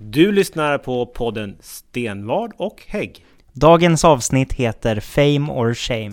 Du 0.00 0.32
lyssnar 0.32 0.78
på 0.78 1.06
podden 1.06 1.56
Stenvard 1.60 2.52
och 2.56 2.84
Hägg. 2.86 3.24
Dagens 3.52 4.04
avsnitt 4.04 4.52
heter 4.52 5.00
Fame 5.00 5.52
or 5.52 5.74
Shame. 5.74 6.12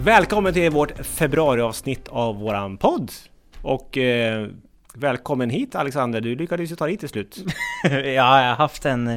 Välkommen 0.00 0.54
till 0.54 0.70
vårt 0.70 1.06
februariavsnitt 1.06 2.08
av 2.08 2.36
våran 2.40 2.76
podd. 2.76 3.12
Och 3.62 3.98
eh, 3.98 4.48
välkommen 4.94 5.50
hit 5.50 5.74
Alexander, 5.74 6.20
du 6.20 6.34
lyckades 6.34 6.72
ju 6.72 6.76
ta 6.76 6.84
dig 6.84 6.92
hit 6.92 7.00
till 7.00 7.08
slut. 7.08 7.44
ja, 7.84 7.90
jag 8.00 8.22
har 8.22 8.56
haft 8.56 8.86
en 8.86 9.08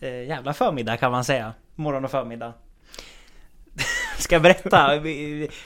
eh, 0.00 0.22
jävla 0.28 0.52
förmiddag 0.52 0.96
kan 0.96 1.10
man 1.12 1.24
säga. 1.24 1.54
Morgon 1.78 2.04
och 2.04 2.10
förmiddag. 2.10 2.52
Ska 4.18 4.34
jag 4.34 4.42
berätta? 4.42 4.90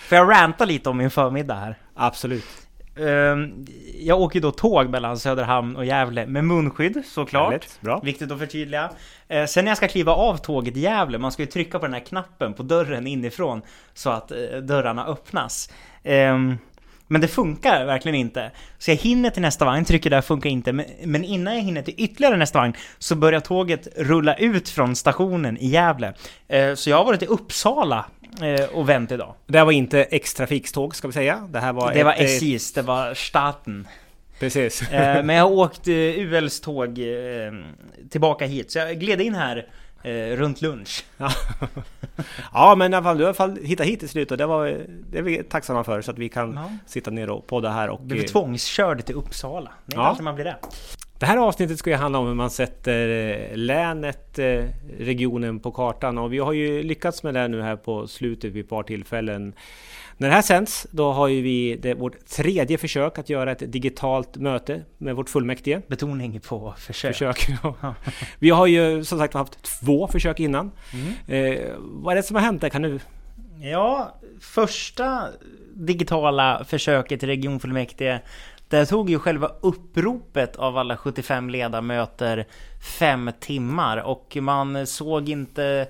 Får 0.09 0.19
jag 0.19 0.31
ranta 0.31 0.65
lite 0.65 0.89
om 0.91 0.97
min 0.97 1.11
förmiddag 1.11 1.55
här? 1.55 1.79
Absolut. 1.95 2.45
Ehm, 2.97 3.67
Jag 4.01 4.21
åker 4.21 4.41
då 4.41 4.51
tåg 4.51 4.89
mellan 4.89 5.19
Söderhamn 5.19 5.77
och 5.77 5.85
Gävle 5.85 6.27
med 6.27 6.45
munskydd 6.45 7.03
såklart. 7.07 7.45
Härligt, 7.53 7.81
bra. 7.81 8.01
Viktigt 8.05 8.31
att 8.33 8.39
förtydliga. 8.39 8.91
Eh, 9.29 9.47
Sen 9.47 9.65
när 9.65 9.71
jag 9.71 9.77
ska 9.77 9.89
kliva 9.89 10.13
av 10.13 10.37
tåget 10.37 10.77
i 10.77 10.81
Gävle, 10.81 11.19
man 11.19 11.33
ska 11.33 11.43
ju 11.43 11.47
trycka 11.47 11.79
på 11.79 11.87
den 11.87 11.95
här 11.95 12.01
knappen 12.01 12.55
på 12.55 12.63
dörren 12.63 13.07
inifrån 13.07 13.63
så 13.95 14.11
att 14.11 14.31
eh, 14.31 14.39
dörrarna 14.63 15.07
öppnas. 15.07 15.71
Men 17.09 17.21
det 17.21 17.29
funkar 17.29 17.85
verkligen 17.85 18.15
inte. 18.19 18.51
Så 18.79 18.91
jag 18.91 18.97
hinner 18.97 19.31
till 19.31 19.43
nästa 19.43 19.65
vagn, 19.65 19.85
trycker 19.85 20.11
där, 20.11 20.21
funkar 20.21 20.51
inte. 20.51 20.73
Men- 20.73 20.87
Men 21.05 21.25
innan 21.25 21.55
jag 21.55 21.63
hinner 21.63 21.83
till 21.83 21.95
ytterligare 21.97 22.37
nästa 22.37 22.59
vagn 22.59 22.75
så 22.99 23.15
börjar 23.15 23.41
tåget 23.41 23.89
rulla 23.97 24.35
ut 24.35 24.69
från 24.69 24.97
stationen 24.97 25.57
i 25.59 25.67
Gävle. 25.69 26.15
Eh, 26.49 26.75
Så 26.75 26.91
jag 26.91 26.97
har 26.97 27.05
varit 27.05 27.23
i 27.23 27.27
Uppsala 27.27 28.07
eh, 28.43 28.65
och 28.77 28.89
vänt 28.89 29.13
idag. 29.13 29.35
Det 29.47 29.59
här 29.59 29.65
var 29.65 29.73
inte 29.73 30.03
X-trafikståg 30.03 30.97
ska 30.97 31.09
vi 31.09 31.13
säga. 31.15 31.49
Det 31.51 31.61
här 31.61 31.73
var 31.73 31.93
Det 31.95 32.05
var 32.05 32.13
ett, 32.13 32.21
eh, 32.21 32.25
SJs, 32.27 32.73
det 32.73 32.83
var 32.83 33.15
staten. 33.15 33.89
Precis. 34.41 34.83
Eh, 34.83 35.25
Men 35.25 35.37
jag 35.37 35.45
har 35.45 35.51
åkt 35.59 35.89
ULs 35.89 36.61
tåg 36.61 36.99
tillbaka 38.11 38.47
hit, 38.47 38.71
så 38.73 38.79
jag 38.79 38.99
gled 39.01 39.21
in 39.21 39.35
här 39.35 39.67
eh, 40.03 40.37
runt 40.37 40.63
lunch. 40.63 41.05
Ja. 42.53 42.75
men 42.79 42.93
i 42.93 42.97
alla 42.97 43.03
fall, 43.05 43.19
du 43.19 43.25
har 43.25 43.27
i 43.27 43.29
alla 43.29 43.35
fall 43.35 43.59
hittat 43.65 43.87
hit 43.87 44.01
till 44.01 44.09
slut 44.09 44.31
och 44.31 44.37
det, 44.37 44.47
var, 44.47 44.67
det 45.11 45.19
är 45.19 45.23
vi 45.23 45.43
tacksamma 45.43 45.85
för 45.85 46.03
så 46.03 46.11
att 46.11 46.19
vi 46.19 46.29
kan 46.29 46.53
Ja. 46.55 46.71
sitta 46.87 47.11
ner 47.11 47.31
och 47.31 47.47
podda 47.47 47.71
här 47.71 47.89
och... 47.89 48.01
Blev 48.01 48.21
eh, 48.21 48.25
tvångskörd 48.27 49.05
till 49.05 49.15
Uppsala. 49.15 49.71
Är 49.87 49.95
Ja. 49.97 50.05
kanske 50.05 50.23
man 50.23 50.35
blir 50.35 50.45
det. 50.45 50.57
Det 51.23 51.27
här 51.27 51.37
avsnittet 51.37 51.79
ska 51.79 51.91
ju 51.91 51.97
handla 51.97 52.19
om 52.19 52.27
hur 52.27 52.35
man 52.35 52.51
sätter 52.51 53.09
eh, 53.09 53.57
länet, 53.57 54.39
eh, 54.39 54.65
regionen 54.99 55.61
på 55.61 55.73
kartan 55.73 56.19
och 56.19 56.33
vi 56.33 56.39
har 56.39 56.53
ju 56.53 56.83
lyckats 56.83 57.23
med 57.23 57.35
det 57.35 57.49
nu 57.49 57.63
här 57.63 57.77
på 57.77 58.07
slutet 58.07 58.53
vid 58.53 58.65
ett 58.65 58.71
par 58.71 58.83
tillfällen. 58.83 59.55
När 60.17 60.29
det 60.29 60.35
här 60.35 60.43
sänds, 60.43 60.87
då 60.91 61.13
har 61.13 61.29
ju 61.29 61.43
vi 61.43 61.77
det, 61.77 61.95
vårt 61.95 62.27
tredje 62.27 62.79
försök 62.79 63.19
att 63.19 63.29
göra 63.29 63.53
ett 63.53 63.73
digitalt 63.73 64.37
möte 64.37 64.83
med 64.99 65.17
vårt 65.17 65.29
fullmäktige. 65.29 65.83
Betoning 65.87 66.41
på 66.41 66.75
försök. 66.79 67.13
Försök. 67.13 67.49
ja. 67.63 67.95
Vi 68.39 68.51
har 68.51 68.67
ju 68.67 69.05
som 69.05 69.19
sagt 69.19 69.35
haft 69.35 69.63
två 69.63 70.09
försök 70.09 70.41
innan. 70.41 70.71
Mm. 70.93 71.55
Eh, 71.55 71.61
vad 71.79 72.13
är 72.13 72.17
det 72.17 72.23
som 72.23 72.37
har 72.37 72.43
hänt 72.43 72.61
där? 72.61 72.69
Kan 72.69 72.83
du... 72.83 73.01
Ja, 73.61 74.19
första 74.41 75.29
digitala 75.75 76.65
försöket 76.65 77.23
i 77.23 77.27
regionfullmäktige 77.27 78.21
där 78.73 78.85
tog 78.85 79.11
ju 79.11 79.19
själva 79.19 79.51
uppropet 79.61 80.57
av 80.57 80.79
alla 80.79 80.97
75 80.97 81.51
ledamöter 81.51 82.47
fem 82.99 83.31
timmar. 83.41 83.97
Och 83.97 84.37
man 84.41 84.87
såg 84.87 85.29
inte 85.29 85.87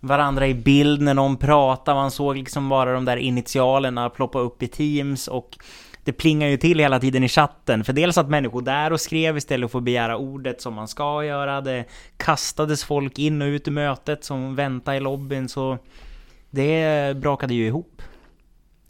varandra 0.00 0.46
i 0.46 0.54
bild 0.54 1.02
när 1.02 1.14
någon 1.14 1.36
pratade, 1.36 1.94
man 1.94 2.10
såg 2.10 2.36
liksom 2.36 2.68
bara 2.68 2.92
de 2.92 3.04
där 3.04 3.16
initialerna 3.16 4.10
ploppa 4.10 4.38
upp 4.38 4.62
i 4.62 4.68
Teams. 4.68 5.28
Och 5.28 5.58
det 6.04 6.12
plingar 6.12 6.48
ju 6.48 6.56
till 6.56 6.78
hela 6.78 7.00
tiden 7.00 7.24
i 7.24 7.28
chatten, 7.28 7.84
för 7.84 7.92
dels 7.92 8.18
att 8.18 8.28
människor 8.28 8.62
där 8.62 8.92
och 8.92 9.00
skrev 9.00 9.36
istället 9.36 9.70
för 9.70 9.78
att 9.78 9.84
begära 9.84 10.16
ordet 10.16 10.62
som 10.62 10.74
man 10.74 10.88
ska 10.88 11.24
göra, 11.24 11.60
det 11.60 11.84
kastades 12.16 12.84
folk 12.84 13.18
in 13.18 13.42
och 13.42 13.46
ut 13.46 13.68
i 13.68 13.70
mötet 13.70 14.24
som 14.24 14.54
väntade 14.54 14.96
i 14.96 15.00
lobbyn, 15.00 15.48
så 15.48 15.78
det 16.50 17.16
brakade 17.16 17.54
ju 17.54 17.66
ihop. 17.66 18.02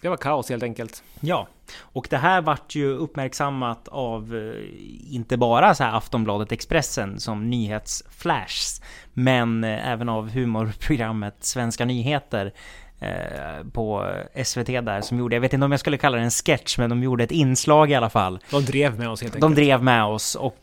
Det 0.01 0.09
var 0.09 0.17
kaos 0.17 0.49
helt 0.51 0.63
enkelt. 0.63 1.03
Ja, 1.21 1.49
och 1.81 2.07
det 2.11 2.17
här 2.17 2.41
vart 2.41 2.75
ju 2.75 2.89
uppmärksammat 2.93 3.89
av 3.89 4.37
eh, 4.37 5.15
inte 5.15 5.37
bara 5.37 5.75
så 5.75 5.85
här 5.85 5.97
Aftonbladet 5.97 6.53
Expressen 6.53 7.21
som 7.21 7.51
nyhetsflashs, 7.51 8.83
men 9.13 9.65
eh, 9.65 9.89
även 9.89 10.09
av 10.09 10.31
humorprogrammet 10.31 11.35
Svenska 11.41 11.85
nyheter 11.85 12.53
eh, 13.01 13.65
på 13.73 14.13
SVT 14.45 14.67
där 14.67 15.01
som 15.01 15.19
gjorde, 15.19 15.37
jag 15.37 15.41
vet 15.41 15.53
inte 15.53 15.65
om 15.65 15.71
jag 15.71 15.81
skulle 15.81 15.97
kalla 15.99 16.17
det 16.17 16.23
en 16.23 16.31
sketch, 16.31 16.79
men 16.79 16.91
de 16.91 17.03
gjorde 17.03 17.25
ett 17.25 17.31
inslag 17.31 17.91
i 17.91 17.95
alla 17.95 18.11
fall. 18.11 18.39
De 18.51 18.65
drev 18.65 18.99
med 18.99 19.09
oss 19.09 19.23
helt 19.23 19.33
De 19.33 19.37
enkelt. 19.47 19.57
drev 19.57 19.83
med 19.83 20.05
oss 20.05 20.35
och 20.35 20.59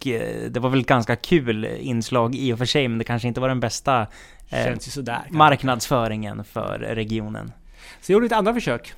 det 0.50 0.58
var 0.60 0.70
väl 0.70 0.80
ett 0.80 0.88
ganska 0.88 1.16
kul 1.16 1.66
inslag 1.66 2.36
i 2.36 2.54
och 2.54 2.58
för 2.58 2.66
sig, 2.66 2.88
men 2.88 2.98
det 2.98 3.04
kanske 3.04 3.28
inte 3.28 3.40
var 3.40 3.48
den 3.48 3.60
bästa 3.60 4.08
Känns 4.50 4.88
ju 4.88 4.92
sådär. 4.92 5.22
marknadsföringen 5.30 6.44
för 6.44 6.80
regionen. 6.80 7.52
Så 8.02 8.12
jag 8.12 8.14
gjorde 8.16 8.24
lite 8.24 8.36
andra 8.36 8.54
försök. 8.54 8.94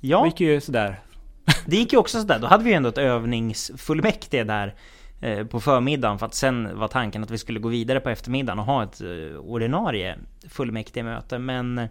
Det 0.00 0.08
Ja, 0.08 0.26
gick 0.26 0.40
ju 0.40 0.60
sådär. 0.60 1.00
det 1.66 1.76
gick 1.76 1.92
ju 1.92 1.98
också 1.98 2.20
sådär. 2.20 2.38
Då 2.38 2.46
hade 2.46 2.64
vi 2.64 2.70
ju 2.70 2.76
ändå 2.76 2.88
ett 2.88 2.98
övningsfullmäktige 2.98 4.44
där 4.44 4.74
eh, 5.20 5.46
på 5.46 5.60
förmiddagen 5.60 6.18
för 6.18 6.26
att 6.26 6.34
sen 6.34 6.78
var 6.78 6.88
tanken 6.88 7.22
att 7.22 7.30
vi 7.30 7.38
skulle 7.38 7.60
gå 7.60 7.68
vidare 7.68 8.00
på 8.00 8.10
eftermiddagen 8.10 8.58
och 8.58 8.64
ha 8.64 8.82
ett 8.82 9.00
eh, 9.00 9.38
ordinarie 9.38 10.18
fullmäktigemöte. 10.48 11.38
Men 11.38 11.78
eh, 11.78 11.88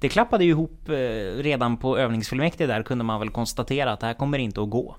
det 0.00 0.08
klappade 0.08 0.44
ju 0.44 0.50
ihop 0.50 0.80
redan 1.36 1.76
på 1.76 1.98
övningsfullmäktige 1.98 2.66
där 2.66 2.82
kunde 2.82 3.04
man 3.04 3.20
väl 3.20 3.30
konstatera 3.30 3.92
att 3.92 4.00
det 4.00 4.06
här 4.06 4.14
kommer 4.14 4.38
inte 4.38 4.62
att 4.62 4.70
gå. 4.70 4.96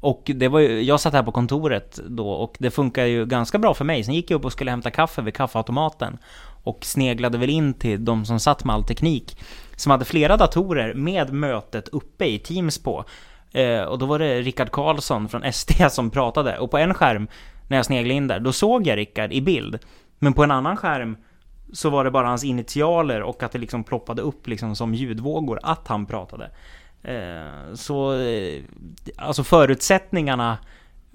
Och 0.00 0.30
det 0.34 0.48
var 0.48 0.60
ju, 0.60 0.82
jag 0.82 1.00
satt 1.00 1.12
här 1.12 1.22
på 1.22 1.32
kontoret 1.32 2.00
då 2.08 2.30
och 2.30 2.56
det 2.58 2.70
funkar 2.70 3.04
ju 3.04 3.26
ganska 3.26 3.58
bra 3.58 3.74
för 3.74 3.84
mig. 3.84 4.04
Sen 4.04 4.14
gick 4.14 4.30
jag 4.30 4.38
upp 4.38 4.44
och 4.44 4.52
skulle 4.52 4.70
hämta 4.70 4.90
kaffe 4.90 5.22
vid 5.22 5.34
kaffeautomaten 5.34 6.18
och 6.62 6.84
sneglade 6.84 7.38
väl 7.38 7.50
in 7.50 7.74
till 7.74 8.04
de 8.04 8.24
som 8.24 8.40
satt 8.40 8.64
med 8.64 8.74
all 8.74 8.84
teknik 8.84 9.36
som 9.76 9.90
hade 9.90 10.04
flera 10.04 10.36
datorer 10.36 10.94
med 10.94 11.32
mötet 11.32 11.88
uppe 11.88 12.26
i 12.26 12.38
Teams 12.38 12.78
på. 12.78 13.04
Eh, 13.52 13.80
och 13.80 13.98
då 13.98 14.06
var 14.06 14.18
det 14.18 14.40
Rickard 14.40 14.70
Karlsson 14.70 15.28
från 15.28 15.52
SD 15.52 15.72
som 15.90 16.10
pratade 16.10 16.58
och 16.58 16.70
på 16.70 16.78
en 16.78 16.94
skärm 16.94 17.28
när 17.68 17.76
jag 17.76 17.86
sneglade 17.86 18.14
in 18.14 18.28
där, 18.28 18.40
då 18.40 18.52
såg 18.52 18.86
jag 18.86 18.96
Rickard 18.96 19.32
i 19.32 19.40
bild. 19.40 19.78
Men 20.18 20.32
på 20.32 20.44
en 20.44 20.50
annan 20.50 20.76
skärm 20.76 21.16
så 21.72 21.90
var 21.90 22.04
det 22.04 22.10
bara 22.10 22.26
hans 22.26 22.44
initialer 22.44 23.22
och 23.22 23.42
att 23.42 23.52
det 23.52 23.58
liksom 23.58 23.84
ploppade 23.84 24.22
upp 24.22 24.46
liksom 24.46 24.76
som 24.76 24.94
ljudvågor 24.94 25.60
att 25.62 25.88
han 25.88 26.06
pratade. 26.06 26.50
Eh, 27.02 27.74
så 27.74 28.20
eh, 28.20 28.62
alltså 29.16 29.44
förutsättningarna 29.44 30.58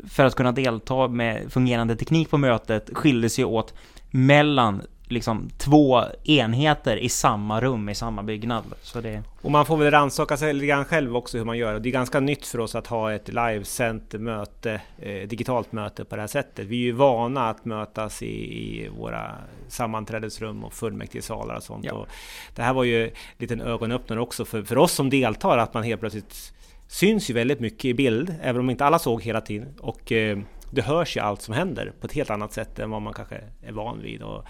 för 0.10 0.26
att 0.26 0.36
kunna 0.36 0.52
delta 0.52 1.08
med 1.08 1.52
fungerande 1.52 1.96
teknik 1.96 2.30
på 2.30 2.38
mötet 2.38 2.90
skilde 2.94 3.30
sig 3.30 3.46
åt 3.46 3.74
mellan 4.12 4.82
liksom 5.08 5.50
två 5.58 6.04
enheter 6.24 6.98
i 6.98 7.10
samma 7.10 7.62
rum 7.62 7.90
i 7.90 7.96
samma 7.96 8.24
byggnad. 8.24 8.64
Så 8.82 9.02
det... 9.02 9.24
Och 9.42 9.52
man 9.52 9.66
får 9.66 9.78
väl 9.78 9.92
rannsaka 9.92 10.38
sig 10.38 10.54
lite 10.54 10.66
grann 10.66 10.86
själv 10.86 11.16
också 11.16 11.38
hur 11.38 11.46
man 11.46 11.58
gör. 11.58 11.80
Det 11.80 11.90
är 11.90 11.92
ganska 11.92 12.20
nytt 12.20 12.46
för 12.46 12.60
oss 12.60 12.76
att 12.76 12.88
ha 12.88 13.14
ett 13.14 13.28
livesänt 13.28 14.14
möte, 14.14 14.82
eh, 15.00 15.28
digitalt 15.28 15.72
möte 15.72 16.06
på 16.06 16.16
det 16.16 16.22
här 16.22 16.28
sättet. 16.28 16.68
Vi 16.68 16.76
är 16.76 16.84
ju 16.84 16.92
vana 16.92 17.50
att 17.50 17.66
mötas 17.66 18.24
i, 18.24 18.26
i 18.26 18.90
våra 18.98 19.32
sammanträdesrum 19.68 20.64
och 20.64 20.74
fullmäktigesalar 20.74 21.56
och 21.56 21.64
sånt. 21.64 21.86
Ja. 21.86 21.94
Och 21.94 22.08
det 22.56 22.62
här 22.62 22.74
var 22.74 22.84
ju 22.84 23.04
en 23.04 23.12
liten 23.38 23.62
ögonöppnare 23.62 24.20
också 24.20 24.46
för, 24.46 24.64
för 24.64 24.78
oss 24.78 24.92
som 24.92 25.10
deltar 25.10 25.58
att 25.58 25.74
man 25.74 25.84
helt 25.84 26.00
plötsligt 26.00 26.54
syns 26.88 27.30
ju 27.30 27.34
väldigt 27.34 27.60
mycket 27.60 27.86
i 27.86 27.94
bild, 27.94 28.36
även 28.42 28.60
om 28.60 28.70
inte 28.70 28.86
alla 28.86 29.00
såg 29.00 29.22
hela 29.22 29.42
tiden. 29.42 29.74
Och 29.80 30.12
eh, 30.12 30.38
det 30.72 30.82
hörs 30.82 31.18
ju 31.18 31.22
allt 31.22 31.42
som 31.42 31.54
händer 31.54 31.94
på 32.00 32.08
ett 32.08 32.14
helt 32.14 32.30
annat 32.30 32.54
sätt 32.54 32.80
än 32.80 32.90
vad 32.90 33.02
man 33.02 33.14
kanske 33.14 33.42
är 33.62 33.72
van 33.72 34.02
vid. 34.02 34.22
Och 34.22 34.46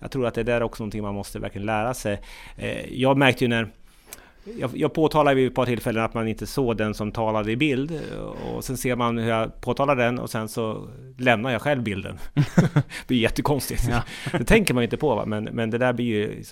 jag 0.00 0.10
tror 0.10 0.26
att 0.26 0.34
det 0.34 0.42
där 0.42 0.54
är 0.54 0.62
också 0.62 0.82
någonting 0.82 1.02
man 1.02 1.14
måste 1.14 1.38
verkligen 1.38 1.66
lära 1.66 1.94
sig. 1.94 2.20
Eh, 2.56 2.94
jag 2.94 3.16
märkte 3.16 3.44
ju 3.44 3.48
när 3.48 3.68
jag, 4.58 4.70
jag 4.74 4.92
påtalade 4.94 5.36
vid 5.36 5.46
ett 5.46 5.54
par 5.54 5.66
tillfällen 5.66 6.04
att 6.04 6.14
man 6.14 6.28
inte 6.28 6.46
såg 6.46 6.76
den 6.76 6.94
som 6.94 7.12
talade 7.12 7.52
i 7.52 7.56
bild 7.56 8.00
och 8.54 8.64
sen 8.64 8.76
ser 8.76 8.96
man 8.96 9.18
hur 9.18 9.28
jag 9.28 9.60
påtalar 9.60 9.96
den 9.96 10.18
och 10.18 10.30
sen 10.30 10.48
så 10.48 10.88
lämnar 11.18 11.50
jag 11.50 11.62
själv 11.62 11.82
bilden. 11.82 12.18
det 12.34 13.06
blir 13.06 13.18
jättekonstigt. 13.18 13.88
Ja. 13.90 14.02
Det 14.38 14.44
tänker 14.44 14.74
man 14.74 14.82
ju 14.82 14.84
inte 14.84 14.96
på 14.96 15.14
va? 15.14 15.24
Men, 15.26 15.44
men 15.44 15.70
det 15.70 15.78
där 15.78 15.92
blir 15.92 16.06
ju 16.06 16.42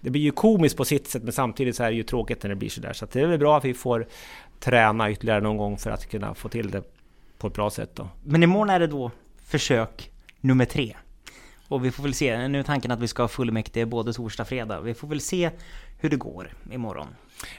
Det 0.00 0.10
blir 0.10 0.22
ju 0.22 0.30
komiskt 0.30 0.76
på 0.76 0.84
sitt 0.84 1.08
sätt 1.08 1.22
men 1.22 1.32
samtidigt 1.32 1.76
så 1.76 1.82
är 1.82 1.90
det 1.90 1.96
ju 1.96 2.02
tråkigt 2.02 2.42
när 2.42 2.50
det 2.50 2.56
blir 2.56 2.68
sådär. 2.68 2.92
Så 2.92 3.06
det 3.12 3.20
är 3.20 3.26
väl 3.26 3.38
bra 3.38 3.56
att 3.56 3.64
vi 3.64 3.74
får 3.74 4.06
träna 4.60 5.10
ytterligare 5.10 5.40
någon 5.40 5.56
gång 5.56 5.78
för 5.78 5.90
att 5.90 6.10
kunna 6.10 6.34
få 6.34 6.48
till 6.48 6.70
det 6.70 6.82
på 7.38 7.46
ett 7.46 7.54
bra 7.54 7.70
sätt 7.70 7.90
då. 7.94 8.08
Men 8.22 8.42
imorgon 8.42 8.70
är 8.70 8.80
det 8.80 8.86
då 8.86 9.10
försök 9.44 10.10
nummer 10.40 10.64
tre. 10.64 10.96
Och 11.72 11.84
vi 11.84 11.90
får 11.90 12.02
väl 12.02 12.14
se, 12.14 12.48
nu 12.48 12.58
är 12.58 12.62
tanken 12.62 12.90
att 12.90 13.00
vi 13.00 13.08
ska 13.08 13.22
ha 13.22 13.28
fullmäktige 13.28 13.86
både 13.86 14.12
torsdag 14.12 14.42
och 14.42 14.48
fredag. 14.48 14.80
Vi 14.80 14.94
får 14.94 15.08
väl 15.08 15.20
se 15.20 15.50
hur 15.98 16.10
det 16.10 16.16
går 16.16 16.48
imorgon. 16.72 17.06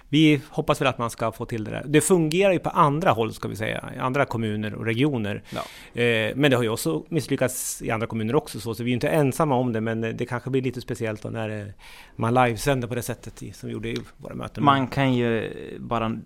vi 0.09 0.41
hoppas 0.49 0.81
väl 0.81 0.87
att 0.87 0.97
man 0.97 1.09
ska 1.09 1.31
få 1.31 1.45
till 1.45 1.63
det 1.63 1.71
där. 1.71 1.83
Det 1.85 2.01
fungerar 2.01 2.53
ju 2.53 2.59
på 2.59 2.69
andra 2.69 3.11
håll, 3.11 3.33
ska 3.33 3.47
vi 3.47 3.55
säga, 3.55 3.89
i 3.95 3.99
andra 3.99 4.25
kommuner 4.25 4.73
och 4.73 4.85
regioner. 4.85 5.43
Ja. 5.49 6.01
Eh, 6.01 6.35
men 6.35 6.51
det 6.51 6.57
har 6.57 6.63
ju 6.63 6.69
också 6.69 7.03
misslyckats 7.09 7.81
i 7.81 7.91
andra 7.91 8.07
kommuner 8.07 8.35
också, 8.35 8.59
så, 8.59 8.75
så 8.75 8.83
vi 8.83 8.91
är 8.91 8.93
inte 8.93 9.09
ensamma 9.09 9.55
om 9.55 9.73
det, 9.73 9.81
men 9.81 10.01
det 10.01 10.25
kanske 10.25 10.49
blir 10.49 10.61
lite 10.61 10.81
speciellt 10.81 11.23
när 11.23 11.59
eh, 11.59 11.67
man 12.15 12.33
livesänder 12.33 12.87
på 12.87 12.95
det 12.95 13.01
sättet 13.01 13.55
som 13.55 13.67
vi 13.67 13.73
gjorde 13.73 13.89
i 13.89 13.97
våra 14.17 14.35
möten. 14.35 14.63
Man 14.63 14.87
kan 14.87 15.13
ju 15.13 15.51
bara 15.79 16.17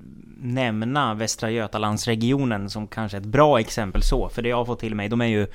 nämna 0.41 1.13
Västra 1.13 1.51
Götalandsregionen 1.51 2.69
som 2.69 2.87
kanske 2.87 3.17
ett 3.17 3.25
bra 3.25 3.59
exempel 3.59 4.03
så, 4.03 4.29
för 4.29 4.41
det 4.41 4.49
jag 4.49 4.57
har 4.57 4.65
fått 4.65 4.79
till 4.79 4.95
mig, 4.95 5.09
de 5.09 5.21
är 5.21 5.25
ju 5.25 5.47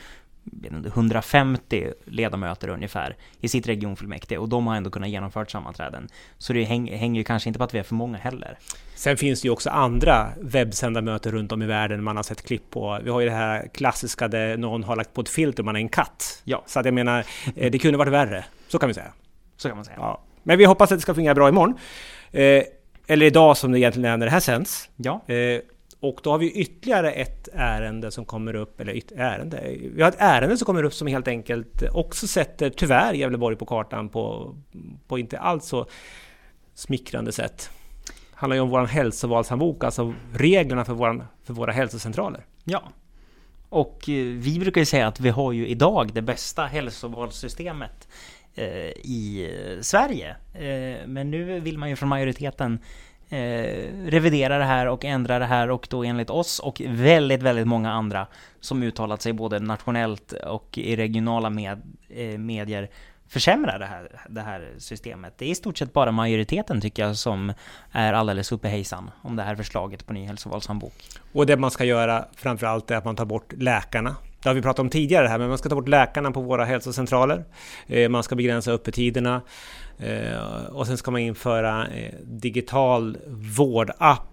150 0.86 1.92
ledamöter 2.04 2.68
ungefär 2.68 3.16
i 3.40 3.48
sitt 3.48 3.68
regionfullmäktige 3.68 4.38
och 4.38 4.48
de 4.48 4.66
har 4.66 4.76
ändå 4.76 4.90
kunnat 4.90 5.08
genomföra 5.08 5.46
sammanträden. 5.46 6.08
Så 6.38 6.52
det 6.52 6.64
häng, 6.64 6.96
hänger 6.96 7.20
ju 7.20 7.24
kanske 7.24 7.48
inte 7.48 7.58
på 7.58 7.64
att 7.64 7.74
vi 7.74 7.78
är 7.78 7.82
för 7.82 7.94
många 7.94 8.18
heller. 8.18 8.58
Sen 8.94 9.16
finns 9.16 9.42
det 9.42 9.46
ju 9.46 9.52
också 9.52 9.70
andra 9.70 10.28
webbsända 10.40 11.00
möten 11.00 11.32
runt 11.32 11.52
om 11.52 11.62
i 11.62 11.66
världen 11.66 12.02
man 12.02 12.16
har 12.16 12.22
sett 12.22 12.42
klipp 12.42 12.70
på. 12.70 13.00
Vi 13.04 13.10
har 13.10 13.20
ju 13.20 13.26
det 13.26 13.34
här 13.34 13.68
klassiska 13.74 14.28
där 14.28 14.56
någon 14.56 14.84
har 14.84 14.96
lagt 14.96 15.14
på 15.14 15.20
ett 15.20 15.28
filter 15.28 15.62
man 15.62 15.76
är 15.76 15.80
en 15.80 15.88
katt. 15.88 16.42
Ja. 16.44 16.62
Så 16.66 16.80
att 16.80 16.84
jag 16.84 16.94
menar, 16.94 17.24
eh, 17.56 17.70
det 17.70 17.78
kunde 17.78 17.98
varit 17.98 18.12
värre. 18.12 18.44
Så 18.68 18.78
kan 18.78 18.88
vi 18.88 18.94
säga. 18.94 19.12
Så 19.56 19.68
kan 19.68 19.76
man 19.76 19.84
säga. 19.84 19.96
Ja. 20.00 20.22
Men 20.42 20.58
vi 20.58 20.64
hoppas 20.64 20.92
att 20.92 20.98
det 20.98 21.02
ska 21.02 21.14
fungera 21.14 21.34
bra 21.34 21.48
imorgon. 21.48 21.78
Eh, 22.30 22.62
eller 23.06 23.26
idag 23.26 23.56
som 23.56 23.72
det 23.72 23.78
egentligen 23.78 24.12
är 24.12 24.16
när 24.16 24.26
det 24.26 24.32
här 24.32 24.40
sänds. 24.40 24.88
Ja. 24.96 25.20
Eh, 25.26 25.60
och 26.02 26.20
då 26.22 26.30
har 26.30 26.38
vi 26.38 26.52
ytterligare 26.52 27.12
ett 27.12 27.48
ärende 27.52 28.10
som 28.10 28.24
kommer 28.24 28.54
upp, 28.54 28.80
eller 28.80 28.98
ett 28.98 29.12
ärende, 29.12 29.76
vi 29.94 30.02
har 30.02 30.08
ett 30.08 30.16
ärende 30.18 30.56
som 30.56 30.66
kommer 30.66 30.82
upp 30.84 30.94
som 30.94 31.06
helt 31.06 31.28
enkelt 31.28 31.82
också 31.92 32.26
sätter 32.26 32.70
tyvärr 32.70 33.14
Gävleborg 33.14 33.56
på 33.56 33.66
kartan 33.66 34.08
på, 34.08 34.54
på 35.06 35.18
inte 35.18 35.38
alls 35.38 35.66
så 35.66 35.86
smickrande 36.74 37.32
sätt. 37.32 37.70
Det 38.06 38.12
handlar 38.34 38.54
ju 38.54 38.60
om 38.60 38.70
vår 38.70 38.86
hälsovalshandbok, 38.86 39.84
alltså 39.84 40.14
reglerna 40.32 40.84
för, 40.84 40.92
våran, 40.92 41.24
för 41.44 41.54
våra 41.54 41.72
hälsocentraler. 41.72 42.46
Ja. 42.64 42.82
Och 43.68 44.08
eh, 44.08 44.24
vi 44.24 44.58
brukar 44.58 44.80
ju 44.80 44.84
säga 44.84 45.06
att 45.06 45.20
vi 45.20 45.28
har 45.28 45.52
ju 45.52 45.66
idag 45.66 46.10
det 46.12 46.22
bästa 46.22 46.66
hälsovalssystemet 46.66 48.08
eh, 48.54 48.66
i 49.04 49.50
eh, 49.52 49.80
Sverige. 49.80 50.36
Men 51.06 51.30
nu 51.30 51.60
vill 51.60 51.78
man 51.78 51.90
ju 51.90 51.96
från 51.96 52.08
majoriteten 52.08 52.78
Eh, 53.32 53.88
revidera 54.06 54.58
det 54.58 54.64
här 54.64 54.86
och 54.86 55.04
ändra 55.04 55.38
det 55.38 55.46
här 55.46 55.70
och 55.70 55.86
då 55.90 56.04
enligt 56.04 56.30
oss 56.30 56.58
och 56.58 56.82
väldigt, 56.86 57.42
väldigt 57.42 57.66
många 57.66 57.92
andra 57.92 58.26
som 58.60 58.82
uttalat 58.82 59.22
sig 59.22 59.32
både 59.32 59.58
nationellt 59.58 60.32
och 60.32 60.78
i 60.78 60.96
regionala 60.96 61.50
med, 61.50 61.82
eh, 62.08 62.38
medier 62.38 62.90
försämra 63.28 63.78
det 63.78 63.86
här, 63.86 64.20
det 64.28 64.40
här 64.40 64.68
systemet. 64.78 65.34
Det 65.38 65.44
är 65.44 65.48
i 65.48 65.54
stort 65.54 65.78
sett 65.78 65.92
bara 65.92 66.12
majoriteten 66.12 66.80
tycker 66.80 67.06
jag 67.06 67.16
som 67.16 67.52
är 67.92 68.12
alldeles 68.12 68.52
uppe 68.52 68.68
hejsan 68.68 69.10
om 69.22 69.36
det 69.36 69.42
här 69.42 69.56
förslaget 69.56 70.06
på 70.06 70.12
ny 70.12 70.26
hälsovalshandbok. 70.26 70.94
Och 71.32 71.46
det 71.46 71.56
man 71.56 71.70
ska 71.70 71.84
göra 71.84 72.24
framför 72.34 72.66
allt 72.66 72.90
är 72.90 72.96
att 72.96 73.04
man 73.04 73.16
tar 73.16 73.24
bort 73.24 73.52
läkarna. 73.52 74.16
Det 74.42 74.48
har 74.48 74.54
vi 74.54 74.62
pratat 74.62 74.78
om 74.78 74.90
tidigare 74.90 75.26
här, 75.26 75.38
men 75.38 75.48
man 75.48 75.58
ska 75.58 75.68
ta 75.68 75.74
bort 75.74 75.88
läkarna 75.88 76.30
på 76.30 76.40
våra 76.40 76.64
hälsocentraler. 76.64 77.44
Eh, 77.86 78.08
man 78.08 78.22
ska 78.22 78.34
begränsa 78.34 78.72
öppettiderna. 78.72 79.42
Eh, 79.98 80.64
och 80.70 80.86
sen 80.86 80.96
ska 80.96 81.10
man 81.10 81.20
införa 81.20 81.86
eh, 81.88 82.14
digital 82.24 83.18
vårdapp. 83.56 84.28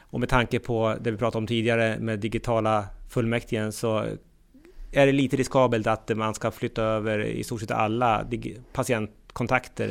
Och 0.00 0.20
med 0.20 0.28
tanke 0.28 0.58
på 0.58 0.96
det 1.00 1.10
vi 1.10 1.16
pratade 1.16 1.38
om 1.38 1.46
tidigare 1.46 1.98
med 1.98 2.18
digitala 2.18 2.86
fullmäktigen 3.10 3.72
så 3.72 4.04
är 4.92 5.06
det 5.06 5.12
lite 5.12 5.36
riskabelt 5.36 5.86
att 5.86 6.16
man 6.16 6.34
ska 6.34 6.50
flytta 6.50 6.82
över 6.82 7.24
i 7.24 7.44
stort 7.44 7.60
sett 7.60 7.70
alla 7.70 8.26
patientkontakter 8.72 9.90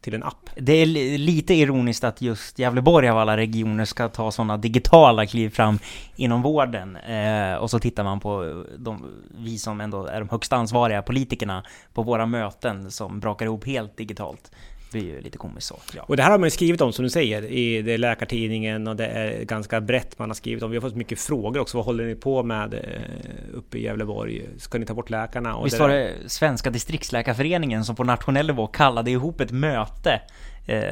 till 0.00 0.14
en 0.14 0.22
app. 0.22 0.50
Det 0.56 0.72
är 0.72 0.86
lite 1.18 1.54
ironiskt 1.54 2.04
att 2.04 2.22
just 2.22 2.58
Gävleborg 2.58 3.08
av 3.08 3.18
alla 3.18 3.36
regioner 3.36 3.84
ska 3.84 4.08
ta 4.08 4.30
sådana 4.30 4.56
digitala 4.56 5.26
kliv 5.26 5.50
fram 5.50 5.78
inom 6.16 6.42
vården. 6.42 6.96
Eh, 6.96 7.54
och 7.54 7.70
så 7.70 7.78
tittar 7.78 8.04
man 8.04 8.20
på 8.20 8.44
eh, 8.44 8.78
de, 8.78 9.06
vi 9.30 9.58
som 9.58 9.80
ändå 9.80 10.06
är 10.06 10.20
de 10.20 10.28
högsta 10.28 10.56
ansvariga 10.56 11.02
politikerna 11.02 11.64
på 11.94 12.02
våra 12.02 12.26
möten 12.26 12.90
som 12.90 13.20
brakar 13.20 13.46
ihop 13.46 13.66
helt 13.66 13.96
digitalt. 13.96 14.50
Det 14.92 14.98
är 14.98 15.02
ju 15.02 15.20
lite 15.20 15.38
komiskt 15.38 15.66
så. 15.66 15.78
Ja. 15.96 16.02
Och 16.02 16.16
det 16.16 16.22
här 16.22 16.30
har 16.30 16.38
man 16.38 16.46
ju 16.46 16.50
skrivit 16.50 16.80
om 16.80 16.92
som 16.92 17.02
du 17.02 17.10
säger 17.10 17.42
i 17.42 17.82
det 17.82 17.98
Läkartidningen 17.98 18.88
och 18.88 18.96
det 18.96 19.06
är 19.06 19.44
ganska 19.44 19.80
brett 19.80 20.18
man 20.18 20.30
har 20.30 20.34
skrivit 20.34 20.62
om. 20.62 20.70
Vi 20.70 20.76
har 20.76 20.80
fått 20.80 20.96
mycket 20.96 21.20
frågor 21.20 21.60
också. 21.60 21.76
Vad 21.76 21.86
håller 21.86 22.04
ni 22.04 22.14
på 22.14 22.42
med 22.42 22.74
eh, 22.74 23.54
uppe 23.54 23.78
i 23.78 23.82
Gävleborg? 23.82 24.48
Ska 24.58 24.78
ni 24.78 24.86
ta 24.86 24.94
bort 24.94 25.10
läkarna? 25.10 25.54
Och 25.56 25.66
Visst 25.66 25.78
var 25.78 25.88
det 25.88 26.12
Svenska 26.26 26.70
distriktsläkarföreningen 26.70 27.84
som 27.84 27.96
på 27.96 28.04
nationell 28.04 28.46
nivå 28.46 28.66
kallade 28.66 29.10
ihop 29.10 29.40
ett 29.40 29.50
möte 29.50 30.20
eh, 30.66 30.82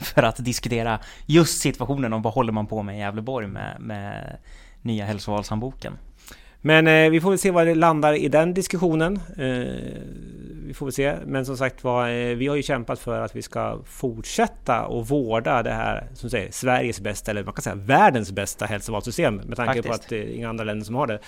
för 0.00 0.22
att 0.22 0.44
diskutera 0.44 1.00
just 1.26 1.60
situationen 1.60 2.12
om 2.12 2.22
vad 2.22 2.32
håller 2.32 2.52
man 2.52 2.66
på 2.66 2.82
med 2.82 2.96
i 2.96 2.98
Gävleborg 2.98 3.46
med, 3.46 3.76
med 3.80 4.36
nya 4.82 5.04
hälsovalshandboken. 5.04 5.92
Men 6.66 6.86
eh, 6.86 7.10
vi 7.10 7.20
får 7.20 7.30
väl 7.30 7.38
se 7.38 7.50
var 7.50 7.64
det 7.64 7.74
landar 7.74 8.12
i 8.14 8.28
den 8.28 8.54
diskussionen. 8.54 9.20
Eh, 9.36 10.02
vi 10.66 10.74
får 10.74 10.86
väl 10.86 10.92
se. 10.92 11.16
Men 11.26 11.46
som 11.46 11.56
sagt 11.56 11.84
var, 11.84 12.08
eh, 12.08 12.36
vi 12.36 12.46
har 12.46 12.56
ju 12.56 12.62
kämpat 12.62 12.98
för 12.98 13.20
att 13.20 13.36
vi 13.36 13.42
ska 13.42 13.78
fortsätta 13.84 14.86
och 14.86 15.08
vårda 15.08 15.62
det 15.62 15.72
här, 15.72 16.08
som 16.14 16.30
säger, 16.30 16.52
Sveriges 16.52 17.00
bästa, 17.00 17.30
eller 17.30 17.44
man 17.44 17.54
kan 17.54 17.62
säga 17.62 17.74
världens 17.74 18.32
bästa 18.32 18.66
hälsovalssystem. 18.66 19.34
Med 19.34 19.56
tanke 19.56 19.64
Faktiskt. 19.64 19.88
på 19.88 19.94
att 19.94 20.08
det 20.08 20.16
är 20.16 20.36
inga 20.36 20.48
andra 20.48 20.64
länder 20.64 20.84
som 20.84 20.94
har 20.94 21.06
det. 21.06 21.18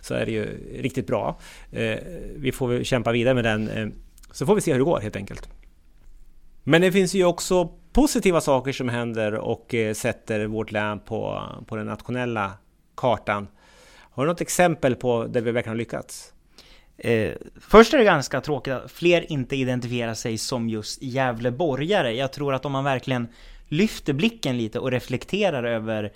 Så 0.00 0.14
är 0.14 0.26
det 0.26 0.32
ju 0.32 0.44
riktigt 0.82 1.06
bra. 1.06 1.38
Eh, 1.72 1.98
vi 2.36 2.52
får 2.52 2.68
väl 2.68 2.84
kämpa 2.84 3.12
vidare 3.12 3.34
med 3.34 3.44
den. 3.44 3.68
Eh, 3.68 3.88
så 4.32 4.46
får 4.46 4.54
vi 4.54 4.60
se 4.60 4.72
hur 4.72 4.78
det 4.78 4.84
går 4.84 5.00
helt 5.00 5.16
enkelt. 5.16 5.48
Men 6.64 6.80
det 6.80 6.92
finns 6.92 7.14
ju 7.14 7.24
också 7.24 7.70
positiva 7.92 8.40
saker 8.40 8.72
som 8.72 8.88
händer 8.88 9.34
och 9.34 9.74
eh, 9.74 9.94
sätter 9.94 10.46
vårt 10.46 10.72
län 10.72 11.00
på, 11.00 11.42
på 11.66 11.76
den 11.76 11.86
nationella 11.86 12.52
kartan. 12.94 13.48
Har 14.18 14.26
du 14.26 14.32
något 14.32 14.40
exempel 14.40 14.94
på 14.94 15.24
där 15.24 15.40
vi 15.40 15.50
verkligen 15.50 15.72
har 15.72 15.78
lyckats? 15.78 16.32
Eh, 16.98 17.32
först 17.60 17.94
är 17.94 17.98
det 17.98 18.04
ganska 18.04 18.40
tråkigt 18.40 18.72
att 18.72 18.92
fler 18.92 19.32
inte 19.32 19.56
identifierar 19.56 20.14
sig 20.14 20.38
som 20.38 20.68
just 20.68 21.02
Gävleborgare. 21.02 22.12
Jag 22.12 22.32
tror 22.32 22.54
att 22.54 22.64
om 22.64 22.72
man 22.72 22.84
verkligen 22.84 23.28
lyfter 23.68 24.12
blicken 24.12 24.56
lite 24.56 24.78
och 24.78 24.90
reflekterar 24.90 25.64
över 25.64 26.12